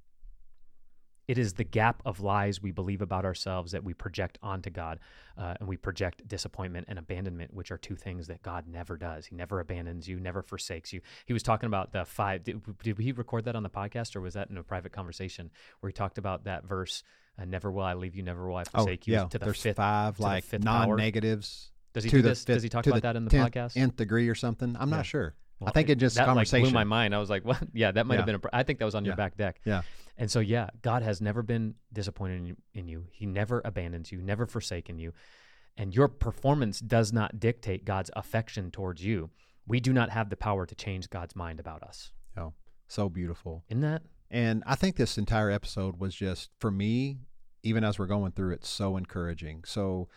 it 1.27 1.37
is 1.37 1.53
the 1.53 1.63
gap 1.63 2.01
of 2.05 2.19
lies 2.19 2.61
we 2.61 2.71
believe 2.71 3.01
about 3.01 3.25
ourselves 3.25 3.71
that 3.71 3.83
we 3.83 3.93
project 3.93 4.37
onto 4.43 4.69
God, 4.69 4.99
uh, 5.37 5.55
and 5.59 5.67
we 5.67 5.77
project 5.77 6.27
disappointment 6.27 6.85
and 6.87 6.99
abandonment, 6.99 7.53
which 7.53 7.71
are 7.71 7.77
two 7.77 7.95
things 7.95 8.27
that 8.27 8.41
God 8.43 8.67
never 8.67 8.95
does. 8.97 9.25
He 9.25 9.35
never 9.35 9.59
abandons 9.59 10.07
you, 10.07 10.19
never 10.19 10.41
forsakes 10.41 10.93
you. 10.93 11.01
He 11.25 11.33
was 11.33 11.43
talking 11.43 11.67
about 11.67 11.91
the 11.91 12.05
five. 12.05 12.43
Did, 12.43 12.61
did 12.83 12.97
he 12.99 13.11
record 13.11 13.45
that 13.45 13.55
on 13.55 13.63
the 13.63 13.69
podcast, 13.69 14.15
or 14.15 14.21
was 14.21 14.35
that 14.35 14.49
in 14.49 14.57
a 14.57 14.63
private 14.63 14.91
conversation 14.91 15.49
where 15.79 15.89
he 15.89 15.93
talked 15.93 16.17
about 16.17 16.43
that 16.45 16.65
verse? 16.65 17.03
Uh, 17.37 17.45
never 17.45 17.71
will 17.71 17.83
I 17.83 17.93
leave 17.95 18.15
you, 18.15 18.23
never 18.23 18.47
will 18.47 18.55
I 18.57 18.61
Oh, 18.73 18.83
forsake 18.83 19.07
you. 19.07 19.13
yeah. 19.15 19.25
To 19.25 19.37
the 19.37 19.45
There's 19.45 19.61
fifth, 19.61 19.75
five 19.77 20.15
to 20.17 20.21
like 20.21 20.45
non-negatives. 20.53 21.71
Does 21.93 22.03
he 22.03 22.09
do 22.09 22.21
this? 22.21 22.43
fifth- 22.43 22.55
Does 22.55 22.63
he 22.63 22.69
talk 22.69 22.85
about 22.87 23.01
that 23.03 23.15
in 23.15 23.25
the 23.25 23.31
10th 23.31 23.51
podcast? 23.51 23.77
Nth 23.77 23.95
degree 23.95 24.27
or 24.29 24.35
something? 24.35 24.75
I'm 24.79 24.89
Yeah. 24.89 24.97
not 24.97 25.05
sure. 25.05 25.35
Well, 25.59 25.69
I 25.69 25.71
think 25.71 25.89
it 25.89 25.95
just 25.95 26.15
that 26.17 26.25
conversation. 26.25 26.65
like 26.65 26.71
blew 26.71 26.79
my 26.79 26.83
mind. 26.83 27.15
I 27.15 27.17
was 27.19 27.29
like, 27.29 27.43
"What? 27.45 27.61
Yeah, 27.73 27.91
that 27.91 28.05
might 28.05 28.15
have 28.19 28.27
Yeah. 28.27 28.33
been. 28.37 28.41
A, 28.51 28.55
I 28.55 28.63
think 28.63 28.79
that 28.79 28.85
was 28.85 28.95
on 28.95 29.05
your 29.05 29.15
back 29.15 29.37
deck." 29.37 29.61
Yeah. 29.63 29.83
And 30.17 30.29
so, 30.29 30.39
yeah, 30.41 30.69
God 30.81 31.01
has 31.01 31.21
never 31.21 31.43
been 31.43 31.75
disappointed 31.93 32.37
in 32.37 32.45
you, 32.45 32.57
in 32.73 32.87
you. 32.87 33.07
He 33.11 33.25
never 33.25 33.61
abandons 33.63 34.11
you, 34.11 34.21
never 34.21 34.45
forsaken 34.45 34.97
you, 34.99 35.13
and 35.77 35.95
your 35.95 36.07
performance 36.09 36.79
does 36.81 37.11
not 37.13 37.39
dictate 37.39 37.85
God's 37.85 38.11
affection 38.15 38.69
towards 38.71 39.03
you. 39.03 39.29
We 39.67 39.79
do 39.79 39.93
not 39.93 40.09
have 40.09 40.29
the 40.29 40.37
power 40.37 40.65
to 40.65 40.75
change 40.75 41.09
God's 41.09 41.35
mind 41.35 41.59
about 41.61 41.83
us. 41.83 42.11
Oh, 42.37 42.53
so 42.89 43.07
beautiful. 43.09 43.63
Isn't 43.69 43.81
that? 43.81 44.03
And 44.31 44.63
I 44.65 44.75
think 44.75 44.95
this 44.95 45.17
entire 45.17 45.51
episode 45.51 45.99
was 45.99 46.15
just 46.15 46.49
for 46.59 46.71
me, 46.71 47.19
even 47.63 47.83
as 47.83 47.99
we're 47.99 48.07
going 48.07 48.31
through 48.31 48.53
it, 48.53 48.65
so 48.65 48.97
encouraging. 48.97 49.63
So, 49.65 50.07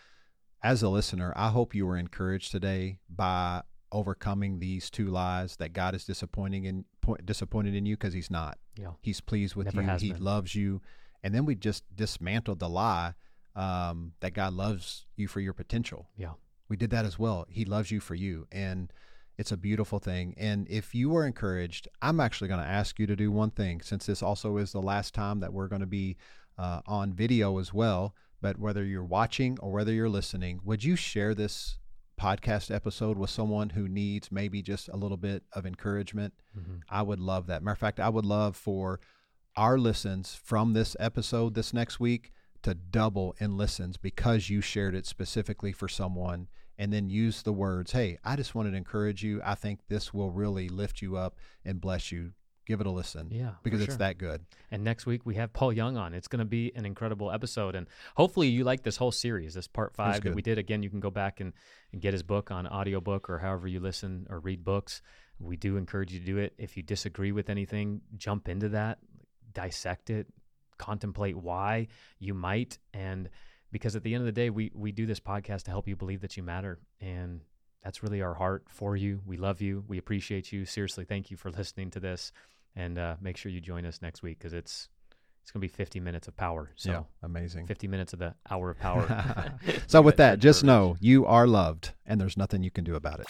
as 0.61 0.83
a 0.83 0.89
listener, 0.89 1.31
I 1.35 1.49
hope 1.49 1.73
you 1.73 1.85
were 1.85 1.97
encouraged 1.97 2.51
today 2.51 2.99
by 3.09 3.61
overcoming 3.91 4.59
these 4.59 4.89
two 4.89 5.07
lies 5.07 5.55
that 5.55 5.73
God 5.73 5.95
is 5.95 6.05
disappointing 6.05 6.65
in 6.65 6.85
po- 7.01 7.17
disappointed 7.23 7.75
in 7.75 7.85
you 7.85 7.95
because 7.95 8.13
He's 8.13 8.29
not. 8.29 8.57
Yeah. 8.77 8.91
He's 9.01 9.21
pleased 9.21 9.55
with 9.55 9.73
Never 9.73 9.81
you. 9.81 9.97
He 9.97 10.13
been. 10.13 10.23
loves 10.23 10.55
you. 10.55 10.81
And 11.23 11.33
then 11.33 11.45
we 11.45 11.55
just 11.55 11.83
dismantled 11.95 12.59
the 12.59 12.69
lie 12.69 13.13
um, 13.55 14.13
that 14.21 14.33
God 14.33 14.53
loves 14.53 15.05
you 15.15 15.27
for 15.27 15.39
your 15.39 15.53
potential. 15.53 16.07
Yeah. 16.17 16.33
We 16.69 16.77
did 16.77 16.91
that 16.91 17.05
as 17.05 17.17
well. 17.17 17.45
He 17.49 17.65
loves 17.65 17.91
you 17.91 17.99
for 17.99 18.15
you. 18.15 18.47
And 18.51 18.93
it's 19.39 19.53
a 19.53 19.57
beautiful 19.57 19.99
thing. 19.99 20.35
And 20.37 20.67
if 20.69 20.93
you 20.93 21.15
are 21.15 21.25
encouraged, 21.25 21.87
I'm 22.01 22.19
actually 22.19 22.49
going 22.49 22.59
to 22.59 22.67
ask 22.67 22.99
you 22.99 23.07
to 23.07 23.15
do 23.15 23.31
one 23.31 23.51
thing 23.51 23.79
since 23.79 24.05
this 24.05 24.21
also 24.21 24.57
is 24.57 24.73
the 24.73 24.81
last 24.81 25.13
time 25.13 25.39
that 25.39 25.53
we're 25.53 25.69
going 25.69 25.79
to 25.79 25.87
be 26.01 26.17
uh, 26.57 26.81
on 26.85 27.13
video 27.13 27.57
as 27.57 27.73
well. 27.73 28.13
But 28.41 28.59
whether 28.59 28.83
you're 28.83 29.03
watching 29.03 29.57
or 29.61 29.71
whether 29.71 29.93
you're 29.93 30.09
listening, 30.09 30.59
would 30.65 30.83
you 30.83 30.97
share 30.97 31.33
this 31.33 31.77
podcast 32.19 32.69
episode 32.73 33.17
with 33.17 33.29
someone 33.29 33.69
who 33.69 33.87
needs 33.87 34.29
maybe 34.29 34.61
just 34.61 34.89
a 34.89 34.97
little 34.97 35.15
bit 35.17 35.43
of 35.53 35.65
encouragement? 35.65 36.33
Mhm. 36.57 36.81
I 36.89 37.01
would 37.01 37.21
love 37.21 37.47
that. 37.47 37.63
Matter 37.63 37.71
of 37.73 37.79
fact, 37.79 38.01
I 38.01 38.09
would 38.09 38.25
love 38.25 38.57
for 38.57 38.99
our 39.55 39.77
listens 39.77 40.35
from 40.35 40.73
this 40.73 40.97
episode 40.99 41.53
this 41.53 41.73
next 41.73 41.97
week 41.97 42.33
to 42.63 42.73
double 42.73 43.35
in 43.39 43.55
listens 43.55 43.95
because 43.95 44.49
you 44.49 44.59
shared 44.59 44.95
it 44.95 45.05
specifically 45.05 45.71
for 45.71 45.87
someone 45.87 46.49
and 46.79 46.91
then 46.91 47.09
use 47.09 47.43
the 47.43 47.53
words, 47.53 47.91
Hey, 47.91 48.17
I 48.23 48.35
just 48.35 48.55
wanted 48.55 48.71
to 48.71 48.77
encourage 48.77 49.21
you. 49.21 49.41
I 49.43 49.53
think 49.53 49.81
this 49.87 50.11
will 50.13 50.31
really 50.31 50.69
lift 50.69 51.01
you 51.03 51.17
up 51.17 51.35
and 51.63 51.79
bless 51.79 52.11
you. 52.11 52.31
Give 52.65 52.79
it 52.81 52.85
a 52.87 52.91
listen 52.91 53.29
Yeah. 53.31 53.53
because 53.63 53.81
it's 53.81 53.93
sure. 53.93 53.97
that 53.97 54.19
good. 54.19 54.45
And 54.69 54.83
next 54.83 55.07
week 55.07 55.25
we 55.25 55.33
have 55.35 55.51
Paul 55.51 55.73
Young 55.73 55.97
on. 55.97 56.13
It's 56.13 56.27
going 56.27 56.39
to 56.39 56.45
be 56.45 56.71
an 56.75 56.85
incredible 56.85 57.31
episode, 57.31 57.73
and 57.75 57.87
hopefully 58.15 58.47
you 58.47 58.63
like 58.63 58.83
this 58.83 58.95
whole 58.97 59.11
series, 59.11 59.55
this 59.55 59.67
part 59.67 59.95
five 59.95 60.21
that 60.21 60.35
we 60.35 60.43
did. 60.43 60.59
Again, 60.59 60.83
you 60.83 60.89
can 60.91 60.99
go 60.99 61.09
back 61.09 61.39
and, 61.39 61.53
and 61.91 61.99
get 61.99 62.13
his 62.13 62.21
book 62.21 62.51
on 62.51 62.67
audiobook 62.67 63.27
or 63.27 63.39
however 63.39 63.67
you 63.67 63.79
listen 63.79 64.27
or 64.29 64.39
read 64.39 64.63
books. 64.63 65.01
We 65.39 65.57
do 65.57 65.77
encourage 65.77 66.13
you 66.13 66.19
to 66.19 66.25
do 66.25 66.37
it. 66.37 66.53
If 66.59 66.77
you 66.77 66.83
disagree 66.83 67.31
with 67.31 67.49
anything, 67.49 68.01
jump 68.17 68.47
into 68.47 68.69
that, 68.69 68.99
dissect 69.51 70.11
it, 70.11 70.27
contemplate 70.77 71.37
why 71.37 71.87
you 72.19 72.35
might, 72.35 72.77
and 72.93 73.29
because 73.71 73.95
at 73.95 74.03
the 74.03 74.13
end 74.13 74.21
of 74.21 74.25
the 74.25 74.31
day, 74.31 74.49
we 74.49 74.71
we 74.73 74.91
do 74.91 75.05
this 75.05 75.19
podcast 75.19 75.63
to 75.63 75.71
help 75.71 75.87
you 75.87 75.95
believe 75.95 76.21
that 76.21 76.37
you 76.37 76.43
matter, 76.43 76.79
and 77.01 77.41
that's 77.83 78.03
really 78.03 78.21
our 78.21 78.33
heart 78.33 78.65
for 78.69 78.95
you. 78.95 79.21
We 79.25 79.37
love 79.37 79.61
you. 79.61 79.83
We 79.87 79.97
appreciate 79.97 80.51
you. 80.51 80.65
Seriously, 80.65 81.05
thank 81.05 81.31
you 81.31 81.37
for 81.37 81.51
listening 81.57 81.91
to 81.91 81.99
this 81.99 82.31
and 82.75 82.97
uh, 82.97 83.15
make 83.21 83.37
sure 83.37 83.51
you 83.51 83.61
join 83.61 83.85
us 83.85 84.01
next 84.01 84.21
week 84.21 84.39
because 84.39 84.53
it's 84.53 84.89
it's 85.41 85.51
gonna 85.51 85.61
be 85.61 85.67
50 85.67 85.99
minutes 85.99 86.27
of 86.27 86.35
power. 86.35 86.71
So 86.75 86.91
yeah, 86.91 87.01
amazing. 87.23 87.65
50 87.65 87.87
minutes 87.87 88.13
of 88.13 88.19
the 88.19 88.35
hour 88.49 88.69
of 88.69 88.79
power. 88.79 89.57
so, 89.87 90.01
with 90.03 90.17
that, 90.17 90.39
just 90.39 90.63
know 90.63 90.97
you 90.99 91.25
are 91.25 91.47
loved 91.47 91.93
and 92.05 92.19
there's 92.21 92.37
nothing 92.37 92.63
you 92.63 92.71
can 92.71 92.83
do 92.83 92.95
about 92.95 93.19
it. 93.19 93.27